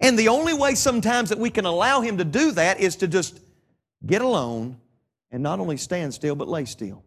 And 0.00 0.18
the 0.18 0.28
only 0.28 0.54
way 0.54 0.74
sometimes 0.74 1.28
that 1.28 1.38
we 1.38 1.50
can 1.50 1.66
allow 1.66 2.00
Him 2.00 2.18
to 2.18 2.24
do 2.24 2.52
that 2.52 2.80
is 2.80 2.96
to 2.96 3.08
just 3.08 3.40
get 4.06 4.22
alone 4.22 4.78
and 5.30 5.42
not 5.42 5.60
only 5.60 5.76
stand 5.76 6.14
still, 6.14 6.34
but 6.34 6.48
lay 6.48 6.64
still. 6.64 7.04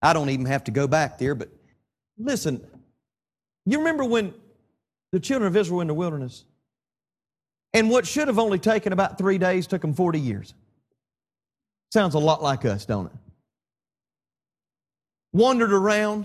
I 0.00 0.12
don't 0.12 0.30
even 0.30 0.46
have 0.46 0.64
to 0.64 0.70
go 0.70 0.86
back 0.86 1.18
there, 1.18 1.34
but 1.34 1.50
listen, 2.18 2.66
you 3.64 3.78
remember 3.78 4.04
when 4.04 4.34
the 5.12 5.20
children 5.20 5.48
of 5.48 5.56
Israel 5.56 5.76
were 5.76 5.82
in 5.82 5.88
the 5.88 5.94
wilderness? 5.94 6.44
And 7.76 7.90
what 7.90 8.06
should 8.06 8.26
have 8.28 8.38
only 8.38 8.58
taken 8.58 8.94
about 8.94 9.18
three 9.18 9.36
days 9.36 9.66
took 9.66 9.82
them 9.82 9.92
40 9.92 10.18
years. 10.18 10.54
Sounds 11.92 12.14
a 12.14 12.18
lot 12.18 12.42
like 12.42 12.64
us, 12.64 12.86
don't 12.86 13.04
it? 13.04 13.12
Wandered 15.34 15.74
around, 15.74 16.24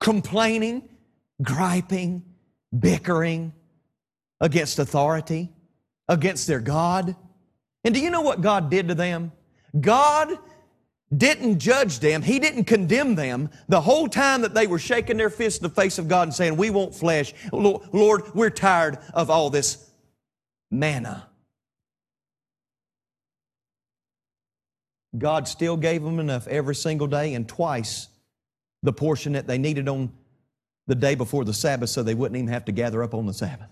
complaining, 0.00 0.88
griping, 1.42 2.24
bickering 2.78 3.52
against 4.40 4.78
authority, 4.78 5.50
against 6.08 6.46
their 6.46 6.60
God. 6.60 7.16
And 7.82 7.92
do 7.92 8.00
you 8.00 8.10
know 8.10 8.20
what 8.20 8.42
God 8.42 8.70
did 8.70 8.86
to 8.86 8.94
them? 8.94 9.32
God 9.80 10.38
didn't 11.14 11.58
judge 11.58 12.00
them, 12.00 12.22
He 12.22 12.38
didn't 12.38 12.64
condemn 12.64 13.14
them 13.14 13.50
the 13.68 13.80
whole 13.80 14.08
time 14.08 14.42
that 14.42 14.54
they 14.54 14.66
were 14.66 14.78
shaking 14.78 15.16
their 15.16 15.30
fists 15.30 15.60
in 15.60 15.64
the 15.64 15.74
face 15.74 15.98
of 15.98 16.08
God 16.08 16.22
and 16.22 16.34
saying, 16.34 16.56
We 16.56 16.70
want 16.70 16.94
flesh. 16.94 17.32
Lord, 17.52 18.34
we're 18.34 18.50
tired 18.50 18.98
of 19.14 19.30
all 19.30 19.50
this 19.50 19.90
manna. 20.70 21.28
God 25.16 25.48
still 25.48 25.76
gave 25.76 26.02
them 26.02 26.18
enough 26.18 26.46
every 26.48 26.74
single 26.74 27.06
day 27.06 27.34
and 27.34 27.48
twice 27.48 28.08
the 28.82 28.92
portion 28.92 29.32
that 29.32 29.46
they 29.46 29.58
needed 29.58 29.88
on 29.88 30.12
the 30.86 30.94
day 30.94 31.14
before 31.14 31.44
the 31.44 31.54
Sabbath 31.54 31.90
so 31.90 32.02
they 32.02 32.14
wouldn't 32.14 32.36
even 32.36 32.48
have 32.48 32.64
to 32.66 32.72
gather 32.72 33.02
up 33.02 33.14
on 33.14 33.26
the 33.26 33.32
Sabbath. 33.32 33.68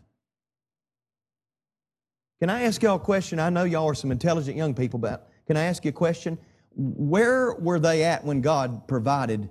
Can 2.40 2.50
I 2.50 2.62
ask 2.62 2.82
y'all 2.82 2.96
a 2.96 3.00
question? 3.00 3.38
I 3.38 3.50
know 3.50 3.64
y'all 3.64 3.88
are 3.88 3.94
some 3.94 4.10
intelligent 4.10 4.56
young 4.56 4.74
people, 4.74 4.98
but 4.98 5.30
can 5.46 5.56
I 5.56 5.64
ask 5.64 5.84
you 5.84 5.90
a 5.90 5.92
question? 5.92 6.38
Where 6.76 7.54
were 7.54 7.78
they 7.78 8.04
at 8.04 8.24
when 8.24 8.40
God 8.40 8.88
provided 8.88 9.48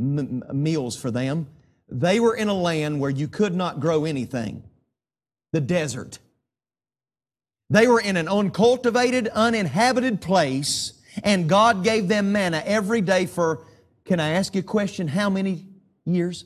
m- 0.00 0.42
meals 0.52 0.96
for 0.96 1.10
them? 1.10 1.48
They 1.88 2.20
were 2.20 2.34
in 2.34 2.48
a 2.48 2.54
land 2.54 3.00
where 3.00 3.10
you 3.10 3.28
could 3.28 3.54
not 3.54 3.80
grow 3.80 4.04
anything, 4.04 4.64
the 5.52 5.60
desert. 5.60 6.18
They 7.70 7.86
were 7.86 8.00
in 8.00 8.16
an 8.16 8.28
uncultivated, 8.28 9.28
uninhabited 9.28 10.20
place, 10.20 10.92
and 11.22 11.48
God 11.48 11.82
gave 11.82 12.08
them 12.08 12.32
manna 12.32 12.62
every 12.64 13.00
day 13.00 13.26
for, 13.26 13.66
can 14.04 14.20
I 14.20 14.30
ask 14.30 14.54
you 14.54 14.60
a 14.60 14.64
question? 14.64 15.08
How 15.08 15.30
many 15.30 15.66
years? 16.04 16.44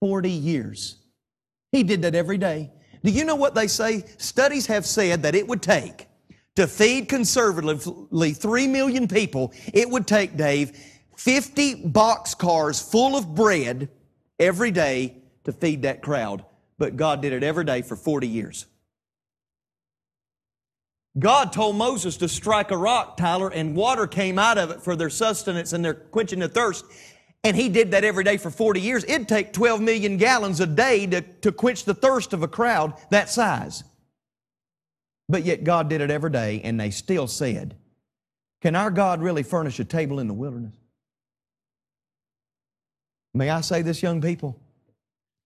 40 0.00 0.30
years. 0.30 0.96
He 1.72 1.82
did 1.82 2.02
that 2.02 2.14
every 2.14 2.38
day. 2.38 2.70
Do 3.04 3.10
you 3.10 3.24
know 3.24 3.36
what 3.36 3.54
they 3.54 3.66
say? 3.66 4.04
Studies 4.16 4.66
have 4.66 4.86
said 4.86 5.22
that 5.22 5.34
it 5.34 5.46
would 5.46 5.62
take 5.62 6.07
to 6.58 6.66
feed 6.66 7.08
conservatively 7.08 8.32
3 8.32 8.66
million 8.66 9.06
people, 9.06 9.52
it 9.72 9.88
would 9.88 10.08
take, 10.08 10.36
Dave, 10.36 10.72
50 11.16 11.86
box 11.86 12.34
cars 12.34 12.82
full 12.82 13.16
of 13.16 13.32
bread 13.32 13.88
every 14.40 14.72
day 14.72 15.18
to 15.44 15.52
feed 15.52 15.82
that 15.82 16.02
crowd. 16.02 16.44
But 16.76 16.96
God 16.96 17.22
did 17.22 17.32
it 17.32 17.44
every 17.44 17.62
day 17.62 17.82
for 17.82 17.94
40 17.94 18.26
years. 18.26 18.66
God 21.16 21.52
told 21.52 21.76
Moses 21.76 22.16
to 22.16 22.28
strike 22.28 22.72
a 22.72 22.76
rock, 22.76 23.16
Tyler, 23.16 23.52
and 23.52 23.76
water 23.76 24.08
came 24.08 24.36
out 24.36 24.58
of 24.58 24.72
it 24.72 24.82
for 24.82 24.96
their 24.96 25.10
sustenance 25.10 25.72
and 25.72 25.84
their 25.84 25.94
quenching 25.94 26.40
their 26.40 26.48
thirst. 26.48 26.84
And 27.44 27.56
he 27.56 27.68
did 27.68 27.92
that 27.92 28.02
every 28.02 28.24
day 28.24 28.36
for 28.36 28.50
40 28.50 28.80
years. 28.80 29.04
It'd 29.04 29.28
take 29.28 29.52
12 29.52 29.80
million 29.80 30.16
gallons 30.16 30.58
a 30.58 30.66
day 30.66 31.06
to, 31.06 31.20
to 31.20 31.52
quench 31.52 31.84
the 31.84 31.94
thirst 31.94 32.32
of 32.32 32.42
a 32.42 32.48
crowd 32.48 32.94
that 33.10 33.30
size. 33.30 33.84
But 35.28 35.44
yet 35.44 35.64
God 35.64 35.88
did 35.88 36.00
it 36.00 36.10
every 36.10 36.30
day, 36.30 36.60
and 36.64 36.80
they 36.80 36.90
still 36.90 37.26
said, 37.26 37.76
Can 38.62 38.74
our 38.74 38.90
God 38.90 39.20
really 39.20 39.42
furnish 39.42 39.78
a 39.78 39.84
table 39.84 40.20
in 40.20 40.26
the 40.26 40.34
wilderness? 40.34 40.74
May 43.34 43.50
I 43.50 43.60
say 43.60 43.82
this, 43.82 44.02
young 44.02 44.20
people? 44.20 44.60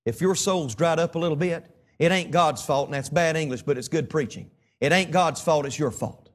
If 0.05 0.21
your 0.21 0.35
soul's 0.35 0.75
dried 0.75 0.99
up 0.99 1.14
a 1.14 1.18
little 1.18 1.37
bit, 1.37 1.66
it 1.99 2.12
ain't 2.12 2.31
God's 2.31 2.64
fault, 2.64 2.88
and 2.88 2.95
that's 2.95 3.09
bad 3.09 3.37
English, 3.37 3.62
but 3.62 3.77
it's 3.77 3.88
good 3.88 4.09
preaching. 4.09 4.51
It 4.81 4.92
ain't 4.92 5.11
God's 5.11 5.40
fault, 5.40 5.66
it's 5.66 5.79
your 5.79 5.90
fault. 5.90 6.29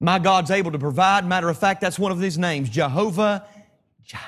My 0.00 0.18
God's 0.18 0.50
able 0.50 0.72
to 0.72 0.78
provide. 0.78 1.26
Matter 1.26 1.48
of 1.48 1.58
fact, 1.58 1.80
that's 1.80 1.98
one 1.98 2.12
of 2.12 2.20
his 2.20 2.38
names 2.38 2.68
Jehovah 2.68 3.46
Jireh. 4.04 4.22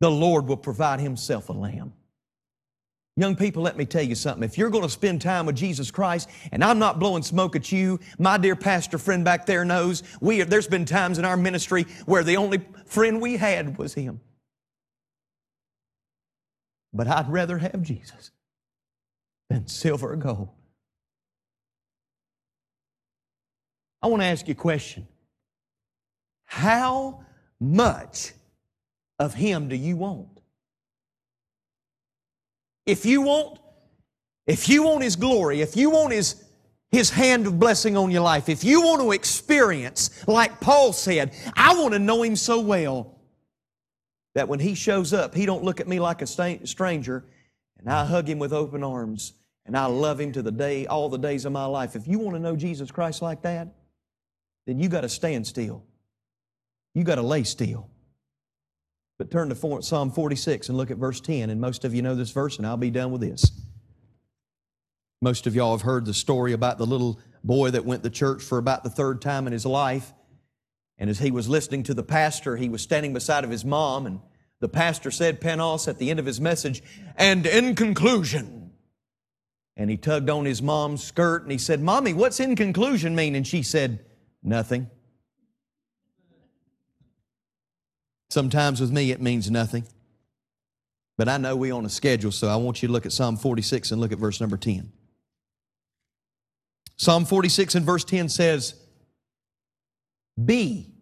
The 0.00 0.10
Lord 0.10 0.46
will 0.46 0.56
provide 0.56 1.00
himself 1.00 1.48
a 1.48 1.52
lamb. 1.52 1.94
Young 3.16 3.36
people, 3.36 3.62
let 3.62 3.76
me 3.76 3.84
tell 3.84 4.02
you 4.02 4.16
something. 4.16 4.42
If 4.42 4.58
you're 4.58 4.70
going 4.70 4.82
to 4.82 4.88
spend 4.88 5.22
time 5.22 5.46
with 5.46 5.54
Jesus 5.54 5.92
Christ, 5.92 6.28
and 6.50 6.64
I'm 6.64 6.80
not 6.80 6.98
blowing 6.98 7.22
smoke 7.22 7.54
at 7.54 7.70
you, 7.70 8.00
my 8.18 8.38
dear 8.38 8.56
pastor 8.56 8.98
friend 8.98 9.24
back 9.24 9.46
there 9.46 9.64
knows 9.64 10.02
we 10.20 10.38
have, 10.38 10.50
there's 10.50 10.66
been 10.66 10.84
times 10.84 11.18
in 11.18 11.24
our 11.24 11.36
ministry 11.36 11.86
where 12.06 12.24
the 12.24 12.36
only 12.36 12.60
friend 12.86 13.22
we 13.22 13.36
had 13.36 13.78
was 13.78 13.94
him. 13.94 14.20
But 16.92 17.06
I'd 17.06 17.30
rather 17.30 17.58
have 17.58 17.82
Jesus 17.82 18.32
than 19.48 19.68
silver 19.68 20.12
or 20.12 20.16
gold. 20.16 20.48
I 24.02 24.08
want 24.08 24.22
to 24.22 24.26
ask 24.26 24.48
you 24.48 24.52
a 24.52 24.56
question. 24.56 25.06
How 26.46 27.24
much 27.60 28.32
of 29.20 29.34
him 29.34 29.68
do 29.68 29.76
you 29.76 29.96
want? 29.96 30.33
If 32.86 33.06
you 33.06 33.22
want, 33.22 33.58
if 34.46 34.68
you 34.68 34.82
want 34.82 35.02
His 35.02 35.16
glory, 35.16 35.60
if 35.60 35.76
you 35.76 35.90
want 35.90 36.12
His, 36.12 36.42
His 36.90 37.10
hand 37.10 37.46
of 37.46 37.58
blessing 37.58 37.96
on 37.96 38.10
your 38.10 38.22
life, 38.22 38.48
if 38.48 38.64
you 38.64 38.82
want 38.82 39.00
to 39.02 39.12
experience, 39.12 40.26
like 40.28 40.60
Paul 40.60 40.92
said, 40.92 41.32
I 41.56 41.74
want 41.74 41.94
to 41.94 41.98
know 41.98 42.22
Him 42.22 42.36
so 42.36 42.60
well 42.60 43.18
that 44.34 44.48
when 44.48 44.60
He 44.60 44.74
shows 44.74 45.12
up, 45.12 45.34
He 45.34 45.46
don't 45.46 45.64
look 45.64 45.80
at 45.80 45.88
me 45.88 46.00
like 46.00 46.22
a 46.22 46.26
stranger 46.66 47.24
and 47.78 47.88
I 47.88 48.04
hug 48.04 48.28
Him 48.28 48.38
with 48.38 48.52
open 48.52 48.84
arms 48.84 49.32
and 49.66 49.76
I 49.76 49.86
love 49.86 50.20
Him 50.20 50.32
to 50.32 50.42
the 50.42 50.52
day, 50.52 50.86
all 50.86 51.08
the 51.08 51.18
days 51.18 51.44
of 51.44 51.52
my 51.52 51.66
life. 51.66 51.96
If 51.96 52.06
you 52.06 52.18
want 52.18 52.36
to 52.36 52.40
know 52.40 52.56
Jesus 52.56 52.90
Christ 52.90 53.22
like 53.22 53.42
that, 53.42 53.68
then 54.66 54.78
you 54.78 54.88
got 54.88 55.02
to 55.02 55.08
stand 55.08 55.46
still. 55.46 55.84
You 56.94 57.04
got 57.04 57.16
to 57.16 57.22
lay 57.22 57.44
still. 57.44 57.88
But 59.18 59.30
turn 59.30 59.48
to 59.50 59.82
Psalm 59.82 60.10
46 60.10 60.68
and 60.68 60.76
look 60.76 60.90
at 60.90 60.96
verse 60.96 61.20
10. 61.20 61.50
And 61.50 61.60
most 61.60 61.84
of 61.84 61.94
you 61.94 62.02
know 62.02 62.14
this 62.14 62.30
verse, 62.30 62.58
and 62.58 62.66
I'll 62.66 62.76
be 62.76 62.90
done 62.90 63.12
with 63.12 63.20
this. 63.20 63.52
Most 65.22 65.46
of 65.46 65.54
y'all 65.54 65.72
have 65.72 65.82
heard 65.82 66.04
the 66.04 66.14
story 66.14 66.52
about 66.52 66.78
the 66.78 66.86
little 66.86 67.20
boy 67.42 67.70
that 67.70 67.84
went 67.84 68.02
to 68.02 68.10
church 68.10 68.42
for 68.42 68.58
about 68.58 68.84
the 68.84 68.90
third 68.90 69.22
time 69.22 69.46
in 69.46 69.52
his 69.52 69.64
life. 69.64 70.12
And 70.98 71.08
as 71.08 71.18
he 71.18 71.30
was 71.30 71.48
listening 71.48 71.82
to 71.84 71.94
the 71.94 72.02
pastor, 72.02 72.56
he 72.56 72.68
was 72.68 72.82
standing 72.82 73.12
beside 73.12 73.44
of 73.44 73.50
his 73.50 73.64
mom, 73.64 74.06
and 74.06 74.20
the 74.60 74.68
pastor 74.68 75.10
said, 75.10 75.40
Panos, 75.40 75.88
at 75.88 75.98
the 75.98 76.10
end 76.10 76.20
of 76.20 76.26
his 76.26 76.40
message, 76.40 76.82
and 77.16 77.46
in 77.46 77.74
conclusion, 77.74 78.72
and 79.76 79.90
he 79.90 79.96
tugged 79.96 80.30
on 80.30 80.44
his 80.44 80.62
mom's 80.62 81.02
skirt 81.02 81.42
and 81.42 81.50
he 81.50 81.58
said, 81.58 81.80
Mommy, 81.80 82.12
what's 82.12 82.38
in 82.38 82.54
conclusion 82.54 83.14
mean? 83.14 83.34
And 83.34 83.46
she 83.46 83.62
said, 83.62 84.04
Nothing. 84.42 84.90
Sometimes 88.34 88.80
with 88.80 88.90
me 88.90 89.12
it 89.12 89.20
means 89.22 89.48
nothing. 89.48 89.84
But 91.16 91.28
I 91.28 91.36
know 91.36 91.54
we 91.54 91.70
on 91.70 91.86
a 91.86 91.88
schedule, 91.88 92.32
so 92.32 92.48
I 92.48 92.56
want 92.56 92.82
you 92.82 92.88
to 92.88 92.92
look 92.92 93.06
at 93.06 93.12
Psalm 93.12 93.36
46 93.36 93.92
and 93.92 94.00
look 94.00 94.10
at 94.10 94.18
verse 94.18 94.40
number 94.40 94.56
10. 94.56 94.90
Psalm 96.96 97.26
46 97.26 97.76
and 97.76 97.86
verse 97.86 98.02
10 98.02 98.28
says, 98.28 98.74
Be 100.44 100.92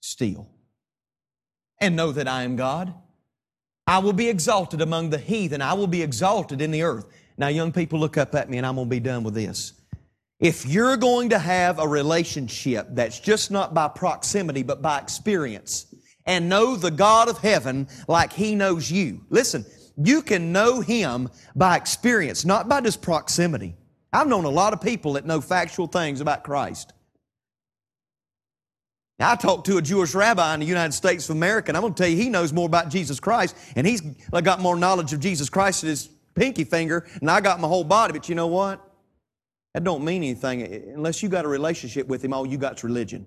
still 0.00 0.50
and 1.80 1.94
know 1.94 2.10
that 2.10 2.26
I 2.26 2.42
am 2.42 2.56
God. 2.56 2.92
I 3.86 3.98
will 3.98 4.12
be 4.12 4.28
exalted 4.28 4.80
among 4.80 5.10
the 5.10 5.18
heathen. 5.18 5.62
I 5.62 5.74
will 5.74 5.86
be 5.86 6.02
exalted 6.02 6.60
in 6.60 6.72
the 6.72 6.82
earth. 6.82 7.06
Now, 7.38 7.46
young 7.46 7.70
people, 7.70 8.00
look 8.00 8.16
up 8.16 8.34
at 8.34 8.50
me 8.50 8.56
and 8.56 8.66
I'm 8.66 8.74
going 8.74 8.88
to 8.88 8.90
be 8.90 8.98
done 8.98 9.22
with 9.22 9.34
this. 9.34 9.72
If 10.40 10.66
you're 10.66 10.96
going 10.96 11.28
to 11.28 11.38
have 11.38 11.78
a 11.78 11.86
relationship 11.86 12.88
that's 12.90 13.20
just 13.20 13.52
not 13.52 13.72
by 13.72 13.86
proximity, 13.86 14.64
but 14.64 14.82
by 14.82 14.98
experience, 14.98 15.92
and 16.26 16.48
know 16.48 16.76
the 16.76 16.90
God 16.90 17.28
of 17.28 17.38
heaven 17.38 17.88
like 18.08 18.32
He 18.32 18.54
knows 18.54 18.90
you. 18.90 19.24
Listen, 19.30 19.64
you 19.96 20.22
can 20.22 20.52
know 20.52 20.80
Him 20.80 21.30
by 21.54 21.76
experience, 21.76 22.44
not 22.44 22.68
by 22.68 22.80
just 22.80 23.00
proximity. 23.00 23.76
I've 24.12 24.28
known 24.28 24.44
a 24.44 24.50
lot 24.50 24.72
of 24.72 24.80
people 24.80 25.14
that 25.14 25.26
know 25.26 25.40
factual 25.40 25.86
things 25.86 26.20
about 26.20 26.44
Christ. 26.44 26.92
Now, 29.18 29.32
I 29.32 29.36
talked 29.36 29.66
to 29.66 29.78
a 29.78 29.82
Jewish 29.82 30.14
rabbi 30.14 30.52
in 30.52 30.60
the 30.60 30.66
United 30.66 30.92
States 30.92 31.28
of 31.30 31.36
America, 31.36 31.70
and 31.70 31.76
I'm 31.76 31.82
going 31.82 31.94
to 31.94 32.02
tell 32.02 32.10
you, 32.10 32.16
he 32.16 32.28
knows 32.28 32.52
more 32.52 32.66
about 32.66 32.90
Jesus 32.90 33.18
Christ, 33.18 33.56
and 33.74 33.86
he's 33.86 34.02
got 34.42 34.60
more 34.60 34.76
knowledge 34.76 35.14
of 35.14 35.20
Jesus 35.20 35.48
Christ 35.48 35.80
than 35.80 35.90
his 35.90 36.10
pinky 36.34 36.64
finger, 36.64 37.06
and 37.20 37.30
I 37.30 37.40
got 37.40 37.58
my 37.58 37.68
whole 37.68 37.84
body. 37.84 38.12
But 38.12 38.28
you 38.28 38.34
know 38.34 38.48
what? 38.48 38.82
That 39.72 39.84
don't 39.84 40.04
mean 40.04 40.22
anything. 40.22 40.62
Unless 40.94 41.22
you 41.22 41.30
got 41.30 41.46
a 41.46 41.48
relationship 41.48 42.06
with 42.06 42.22
him, 42.22 42.34
all 42.34 42.46
you 42.46 42.58
got's 42.58 42.84
religion. 42.84 43.26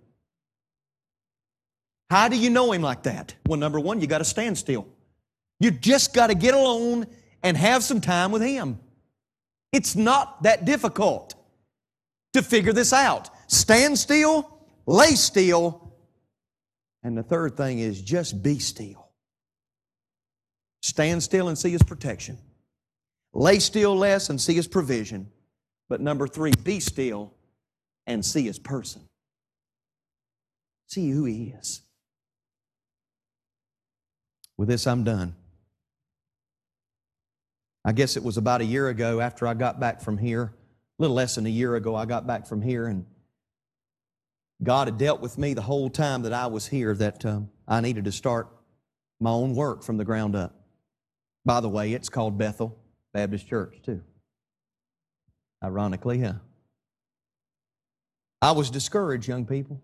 How 2.10 2.28
do 2.28 2.38
you 2.38 2.50
know 2.50 2.72
him 2.72 2.82
like 2.82 3.04
that? 3.04 3.36
Well, 3.48 3.60
number 3.60 3.80
one, 3.80 4.02
you 4.02 4.08
got 4.08 4.18
to 4.20 4.26
stand 4.26 4.58
still. 4.58 4.88
You 5.60 5.72
just 5.72 6.14
got 6.14 6.28
to 6.28 6.36
get 6.36 6.54
alone 6.54 7.06
and 7.44 7.56
have 7.56 7.84
some 7.84 8.02
time 8.02 8.32
with 8.32 8.42
him. 8.42 8.80
It's 9.72 9.96
not 9.96 10.44
that 10.44 10.66
difficult 10.66 11.36
to 12.34 12.42
figure 12.42 12.74
this 12.74 12.94
out. 12.94 13.30
Stand 13.48 13.98
still, 14.00 14.60
lay 14.86 15.12
still, 15.12 15.94
and 17.04 17.18
the 17.18 17.24
third 17.24 17.56
thing 17.56 17.80
is 17.80 18.02
just 18.02 18.42
be 18.42 18.60
still. 18.60 19.10
Stand 20.82 21.22
still 21.22 21.48
and 21.48 21.58
see 21.58 21.72
His 21.72 21.84
protection. 21.84 22.38
Lay 23.34 23.60
still 23.60 23.96
less 23.96 24.30
and 24.30 24.40
see 24.40 24.56
His 24.56 24.68
provision. 24.68 25.30
But 25.88 26.02
number 26.02 26.28
three, 26.28 26.54
be 26.64 26.80
still 26.80 27.34
and 28.08 28.26
see 28.26 28.44
His 28.44 28.60
person. 28.60 29.02
See 30.88 31.10
who 31.10 31.26
He 31.26 31.54
is. 31.58 31.82
With 34.60 34.68
this, 34.68 34.88
I'm 34.88 35.06
done. 35.06 35.36
I 37.86 37.94
guess 37.94 38.18
it 38.18 38.24
was 38.26 38.36
about 38.36 38.60
a 38.60 38.66
year 38.66 38.90
ago 38.90 39.22
after 39.22 39.48
I 39.48 39.54
got 39.54 39.80
back 39.80 40.02
from 40.02 40.18
here, 40.18 40.44
a 40.44 41.02
little 41.02 41.16
less 41.16 41.36
than 41.36 41.46
a 41.46 41.50
year 41.50 41.78
ago, 41.78 41.96
I 41.96 42.04
got 42.04 42.28
back 42.28 42.46
from 42.46 42.62
here, 42.62 42.88
and 42.88 43.06
God 44.62 44.90
had 44.90 44.98
dealt 44.98 45.22
with 45.22 45.38
me 45.38 45.54
the 45.54 45.62
whole 45.62 45.90
time 45.90 46.24
that 46.24 46.34
I 46.34 46.48
was 46.48 46.68
here 46.68 46.94
that 46.96 47.26
um, 47.26 47.50
I 47.70 47.80
needed 47.80 48.04
to 48.04 48.12
start 48.12 48.50
my 49.22 49.30
own 49.30 49.56
work 49.56 49.82
from 49.82 49.96
the 49.96 50.04
ground 50.04 50.36
up. 50.36 50.54
By 51.46 51.62
the 51.62 51.70
way, 51.70 51.94
it's 51.94 52.10
called 52.10 52.38
Bethel 52.38 52.78
Baptist 53.14 53.48
Church, 53.48 53.82
too. 53.82 54.02
Ironically, 55.64 56.20
huh? 56.20 56.34
I 58.42 58.52
was 58.52 58.70
discouraged, 58.70 59.26
young 59.26 59.46
people. 59.46 59.82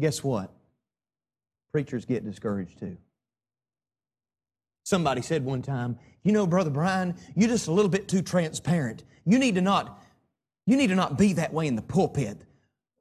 Guess 0.00 0.24
what? 0.24 0.50
Preachers 1.74 2.04
get 2.04 2.24
discouraged 2.24 2.78
too. 2.78 2.96
Somebody 4.84 5.22
said 5.22 5.44
one 5.44 5.60
time, 5.60 5.98
you 6.22 6.30
know, 6.30 6.46
Brother 6.46 6.70
Brian, 6.70 7.16
you're 7.34 7.48
just 7.48 7.66
a 7.66 7.72
little 7.72 7.90
bit 7.90 8.06
too 8.06 8.22
transparent. 8.22 9.02
You 9.26 9.40
need 9.40 9.56
to 9.56 9.60
not, 9.60 10.00
you 10.68 10.76
need 10.76 10.86
to 10.86 10.94
not 10.94 11.18
be 11.18 11.32
that 11.32 11.52
way 11.52 11.66
in 11.66 11.74
the 11.74 11.82
pulpit. 11.82 12.38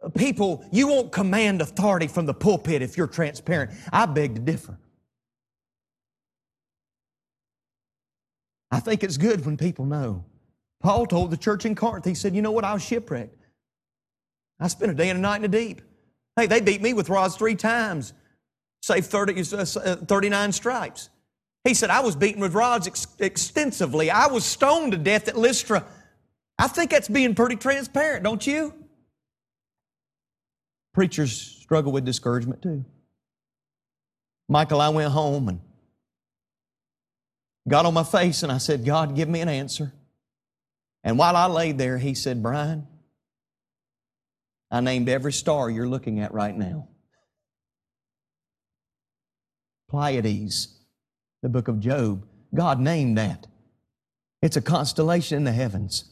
Uh, 0.04 0.10
people, 0.10 0.66
you 0.72 0.88
won't 0.88 1.12
command 1.12 1.62
authority 1.62 2.08
from 2.08 2.26
the 2.26 2.34
pulpit 2.34 2.82
if 2.82 2.98
you're 2.98 3.06
transparent. 3.06 3.70
I 3.92 4.08
beg 4.08 4.34
to 4.34 4.42
differ. 4.42 4.76
I 8.72 8.80
think 8.80 9.04
it's 9.04 9.18
good 9.18 9.46
when 9.46 9.56
people 9.56 9.86
know. 9.86 10.26
Paul 10.82 11.06
told 11.06 11.30
the 11.30 11.38
church 11.38 11.68
in 11.68 11.76
Corinth, 11.76 12.06
he 12.06 12.16
said, 12.16 12.34
You 12.34 12.42
know 12.42 12.52
what? 12.52 12.64
I 12.64 12.74
was 12.74 12.84
shipwrecked. 12.84 13.46
I 14.60 14.68
spent 14.68 14.92
a 14.92 14.96
day 14.96 15.12
and 15.12 15.20
a 15.20 15.22
night 15.22 15.36
in 15.36 15.42
the 15.44 15.48
deep. 15.48 15.84
Hey, 16.36 16.48
they 16.48 16.60
beat 16.60 16.82
me 16.82 16.96
with 16.96 17.10
rods 17.10 17.36
three 17.36 17.54
times, 17.54 18.14
saved 18.84 19.06
30, 19.06 19.40
uh, 19.56 19.96
39 19.96 20.52
stripes. 20.52 21.10
He 21.64 21.74
said, 21.74 21.90
I 21.90 22.02
was 22.02 22.18
beaten 22.18 22.42
with 22.42 22.54
rods 22.54 22.86
ex- 22.86 23.08
extensively. 23.18 24.12
I 24.12 24.28
was 24.28 24.44
stoned 24.44 24.92
to 24.92 24.98
death 24.98 25.30
at 25.30 25.38
Lystra. 25.38 25.86
I 26.60 26.68
think 26.68 26.92
that's 26.92 27.08
being 27.08 27.34
pretty 27.34 27.56
transparent, 27.56 28.26
don't 28.26 28.46
you? 28.46 28.74
Preachers 30.94 31.32
struggle 31.32 31.94
with 31.94 32.04
discouragement 32.04 32.62
too. 32.62 32.84
Michael, 34.50 34.82
I 34.82 34.90
went 34.90 35.14
home 35.14 35.48
and 35.48 35.62
got 37.70 37.86
on 37.86 37.94
my 37.94 38.04
face 38.04 38.44
and 38.44 38.52
I 38.52 38.58
said, 38.58 38.84
God, 38.84 39.16
give 39.16 39.30
me 39.30 39.40
an 39.40 39.48
answer. 39.48 39.94
And 41.06 41.18
while 41.18 41.38
I 41.38 41.46
laid 41.46 41.78
there, 41.78 41.98
he 41.98 42.16
said, 42.16 42.44
Brian, 42.44 42.86
I 44.70 44.82
named 44.82 45.08
every 45.08 45.32
star 45.32 45.70
you're 45.70 45.88
looking 45.88 46.20
at 46.20 46.34
right 46.34 46.56
now. 46.56 46.90
Pleiades, 49.94 50.70
the 51.44 51.50
book 51.50 51.68
of 51.68 51.80
Job. 51.80 52.26
God 52.56 52.80
named 52.80 53.16
that. 53.20 53.46
It's 54.42 54.58
a 54.58 54.62
constellation 54.62 55.38
in 55.38 55.44
the 55.44 55.52
heavens. 55.52 56.06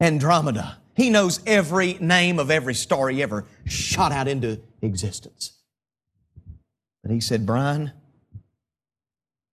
Andromeda. 0.00 0.78
He 0.96 1.10
knows 1.10 1.40
every 1.46 1.98
name 2.00 2.38
of 2.38 2.50
every 2.50 2.72
star 2.72 3.10
he 3.10 3.22
ever 3.22 3.44
shot 3.66 4.12
out 4.12 4.28
into 4.28 4.62
existence. 4.80 5.58
But 7.02 7.12
he 7.12 7.20
said, 7.20 7.44
Brian, 7.44 7.92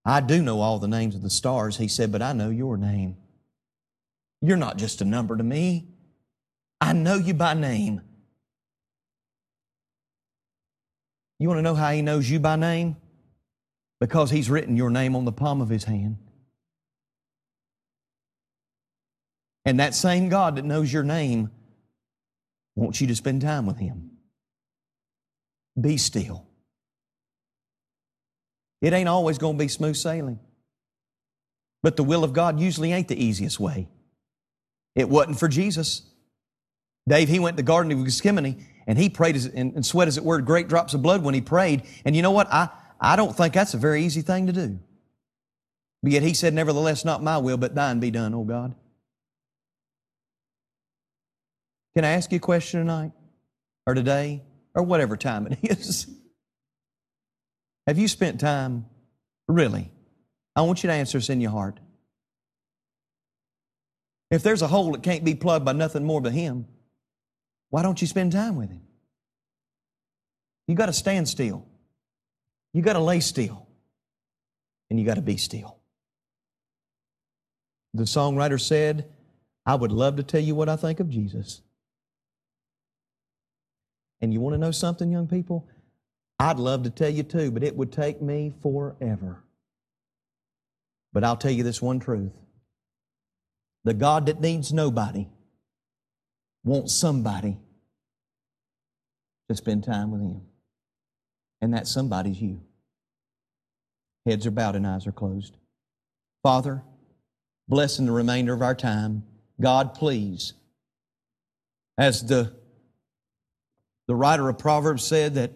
I 0.05 0.21
do 0.21 0.41
know 0.41 0.61
all 0.61 0.79
the 0.79 0.87
names 0.87 1.13
of 1.13 1.21
the 1.21 1.29
stars. 1.29 1.75
He 1.75 1.89
said, 1.89 2.13
but 2.13 2.21
I 2.21 2.31
know 2.31 2.49
your 2.49 2.77
name. 2.77 3.17
You're 4.41 4.55
not 4.55 4.77
just 4.77 5.01
a 5.01 5.05
number 5.05 5.35
to 5.35 5.43
me. 5.43 5.89
I 6.79 6.93
know 6.93 7.15
you 7.15 7.33
by 7.33 7.55
name. 7.55 8.01
You 11.39 11.49
want 11.49 11.57
to 11.57 11.63
know 11.63 11.75
how 11.75 11.91
he 11.91 12.01
knows 12.01 12.29
you 12.29 12.39
by 12.39 12.55
name? 12.55 12.95
Because 13.99 14.31
He's 14.31 14.49
written 14.49 14.77
your 14.77 14.89
name 14.89 15.15
on 15.15 15.25
the 15.25 15.31
palm 15.31 15.61
of 15.61 15.69
His 15.69 15.83
hand. 15.83 16.17
And 19.65 19.79
that 19.79 19.93
same 19.93 20.29
God 20.29 20.55
that 20.55 20.65
knows 20.65 20.91
your 20.91 21.03
name 21.03 21.51
wants 22.75 23.01
you 23.01 23.07
to 23.07 23.15
spend 23.15 23.41
time 23.41 23.65
with 23.65 23.77
Him. 23.77 24.11
Be 25.79 25.97
still. 25.97 26.45
It 28.81 28.93
ain't 28.93 29.09
always 29.09 29.37
going 29.37 29.57
to 29.57 29.63
be 29.63 29.67
smooth 29.67 29.95
sailing. 29.95 30.39
But 31.83 31.95
the 31.95 32.03
will 32.03 32.23
of 32.23 32.33
God 32.33 32.59
usually 32.59 32.91
ain't 32.91 33.07
the 33.07 33.21
easiest 33.21 33.59
way. 33.59 33.87
It 34.95 35.09
wasn't 35.09 35.39
for 35.39 35.47
Jesus. 35.47 36.03
Dave, 37.07 37.29
he 37.29 37.39
went 37.39 37.55
to 37.57 37.63
the 37.63 37.67
Garden 37.67 37.91
of 37.91 38.03
Gethsemane 38.03 38.65
and 38.87 38.97
he 38.97 39.09
prayed 39.09 39.35
and 39.35 39.85
sweat 39.85 40.07
as 40.07 40.17
it 40.17 40.23
were 40.23 40.41
great 40.41 40.67
drops 40.67 40.93
of 40.93 41.01
blood 41.01 41.23
when 41.23 41.33
he 41.33 41.41
prayed. 41.41 41.83
And 42.05 42.15
you 42.15 42.21
know 42.21 42.31
what? 42.31 42.51
I, 42.51 42.69
I 42.99 43.15
don't 43.15 43.35
think 43.35 43.53
that's 43.53 43.73
a 43.73 43.77
very 43.77 44.03
easy 44.03 44.21
thing 44.21 44.47
to 44.47 44.53
do. 44.53 44.79
But 46.03 46.11
yet 46.11 46.23
he 46.23 46.33
said, 46.33 46.53
Nevertheless, 46.53 47.05
not 47.05 47.23
my 47.23 47.37
will, 47.37 47.57
but 47.57 47.75
thine 47.75 47.99
be 47.99 48.11
done, 48.11 48.33
O 48.33 48.43
God. 48.43 48.75
Can 51.95 52.05
I 52.05 52.09
ask 52.09 52.31
you 52.31 52.37
a 52.37 52.39
question 52.39 52.79
tonight, 52.81 53.11
or 53.85 53.95
today, 53.95 54.43
or 54.75 54.83
whatever 54.83 55.17
time 55.17 55.47
it 55.47 55.59
is? 55.63 56.07
Have 57.87 57.97
you 57.97 58.07
spent 58.07 58.39
time, 58.39 58.85
really? 59.47 59.91
I 60.55 60.61
want 60.61 60.83
you 60.83 60.87
to 60.87 60.93
answer 60.93 61.17
this 61.17 61.29
in 61.29 61.41
your 61.41 61.51
heart. 61.51 61.79
If 64.29 64.43
there's 64.43 64.61
a 64.61 64.67
hole 64.67 64.91
that 64.91 65.03
can't 65.03 65.23
be 65.23 65.35
plugged 65.35 65.65
by 65.65 65.71
nothing 65.71 66.03
more 66.03 66.21
but 66.21 66.33
Him, 66.33 66.67
why 67.69 67.81
don't 67.81 68.01
you 68.01 68.07
spend 68.07 68.31
time 68.31 68.55
with 68.57 68.69
Him? 68.69 68.81
You 70.67 70.75
got 70.75 70.87
to 70.87 70.93
stand 70.93 71.29
still. 71.29 71.65
You 72.73 72.81
got 72.81 72.93
to 72.93 72.99
lay 72.99 73.19
still 73.19 73.67
and 74.89 74.99
you 74.99 75.05
got 75.05 75.15
to 75.15 75.21
be 75.21 75.37
still. 75.37 75.77
The 77.93 78.03
songwriter 78.03 78.59
said, 78.59 79.09
I 79.65 79.75
would 79.75 79.91
love 79.91 80.17
to 80.17 80.23
tell 80.23 80.41
you 80.41 80.55
what 80.55 80.69
I 80.69 80.75
think 80.75 80.99
of 80.99 81.09
Jesus. 81.09 81.61
And 84.21 84.33
you 84.33 84.39
want 84.39 84.53
to 84.53 84.57
know 84.57 84.71
something, 84.71 85.11
young 85.11 85.27
people? 85.27 85.67
I'd 86.39 86.59
love 86.59 86.83
to 86.83 86.89
tell 86.89 87.09
you 87.09 87.23
too, 87.23 87.51
but 87.51 87.63
it 87.63 87.75
would 87.75 87.91
take 87.91 88.21
me 88.21 88.53
forever. 88.61 89.43
But 91.13 91.23
I'll 91.23 91.37
tell 91.37 91.51
you 91.51 91.63
this 91.63 91.81
one 91.81 91.99
truth 91.99 92.33
the 93.83 93.93
God 93.93 94.25
that 94.25 94.41
needs 94.41 94.73
nobody 94.73 95.27
wants 96.63 96.93
somebody 96.93 97.57
to 99.49 99.55
spend 99.55 99.83
time 99.83 100.11
with 100.11 100.21
Him. 100.21 100.41
And 101.61 101.73
that 101.73 101.87
somebody's 101.87 102.41
you. 102.41 102.61
Heads 104.25 104.45
are 104.45 104.51
bowed 104.51 104.75
and 104.75 104.85
eyes 104.85 105.07
are 105.07 105.11
closed. 105.11 105.57
Father, 106.43 106.83
bless 107.67 107.99
in 107.99 108.05
the 108.05 108.11
remainder 108.11 108.53
of 108.53 108.61
our 108.61 108.75
time. 108.75 109.23
God, 109.59 109.93
please, 109.95 110.53
as 111.97 112.25
the, 112.25 112.53
the 114.07 114.15
writer 114.15 114.47
of 114.49 114.59
Proverbs 114.59 115.03
said 115.03 115.35
that 115.35 115.51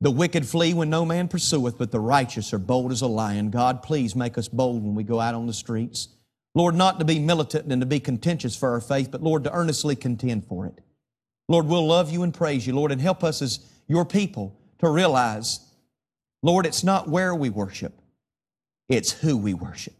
the 0.00 0.10
wicked 0.10 0.46
flee 0.46 0.74
when 0.74 0.90
no 0.90 1.04
man 1.04 1.28
pursueth, 1.28 1.78
but 1.78 1.90
the 1.90 2.00
righteous 2.00 2.52
are 2.52 2.58
bold 2.58 2.92
as 2.92 3.02
a 3.02 3.06
lion. 3.06 3.50
God, 3.50 3.82
please 3.82 4.14
make 4.14 4.38
us 4.38 4.48
bold 4.48 4.84
when 4.84 4.94
we 4.94 5.02
go 5.02 5.18
out 5.18 5.34
on 5.34 5.46
the 5.46 5.52
streets. 5.52 6.08
Lord, 6.54 6.74
not 6.74 6.98
to 6.98 7.04
be 7.04 7.18
militant 7.18 7.72
and 7.72 7.82
to 7.82 7.86
be 7.86 8.00
contentious 8.00 8.56
for 8.56 8.72
our 8.72 8.80
faith, 8.80 9.10
but 9.10 9.22
Lord, 9.22 9.44
to 9.44 9.52
earnestly 9.52 9.96
contend 9.96 10.46
for 10.46 10.66
it. 10.66 10.78
Lord, 11.48 11.66
we'll 11.66 11.86
love 11.86 12.10
you 12.10 12.22
and 12.22 12.34
praise 12.34 12.66
you, 12.66 12.74
Lord, 12.74 12.92
and 12.92 13.00
help 13.00 13.24
us 13.24 13.42
as 13.42 13.60
your 13.86 14.04
people 14.04 14.56
to 14.78 14.88
realize, 14.88 15.60
Lord, 16.42 16.66
it's 16.66 16.84
not 16.84 17.08
where 17.08 17.34
we 17.34 17.50
worship, 17.50 17.94
it's 18.88 19.12
who 19.12 19.36
we 19.36 19.54
worship. 19.54 19.94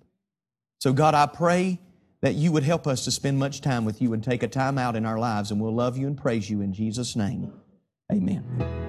So, 0.79 0.93
God, 0.93 1.15
I 1.15 1.27
pray 1.27 1.81
that 2.21 2.35
you 2.35 2.53
would 2.53 2.63
help 2.63 2.87
us 2.87 3.05
to 3.05 3.11
spend 3.11 3.39
much 3.39 3.61
time 3.61 3.85
with 3.85 4.03
you 4.03 4.13
and 4.13 4.23
take 4.23 4.43
a 4.43 4.49
time 4.49 4.79
out 4.79 4.97
in 4.97 5.07
our 5.07 5.19
lives, 5.19 5.51
and 5.51 5.61
we'll 5.61 5.75
love 5.75 5.97
you 5.97 6.07
and 6.07 6.17
praise 6.17 6.49
you 6.51 6.61
in 6.61 6.73
Jesus' 6.73 7.17
name. 7.17 7.53
Amen. 8.11 8.88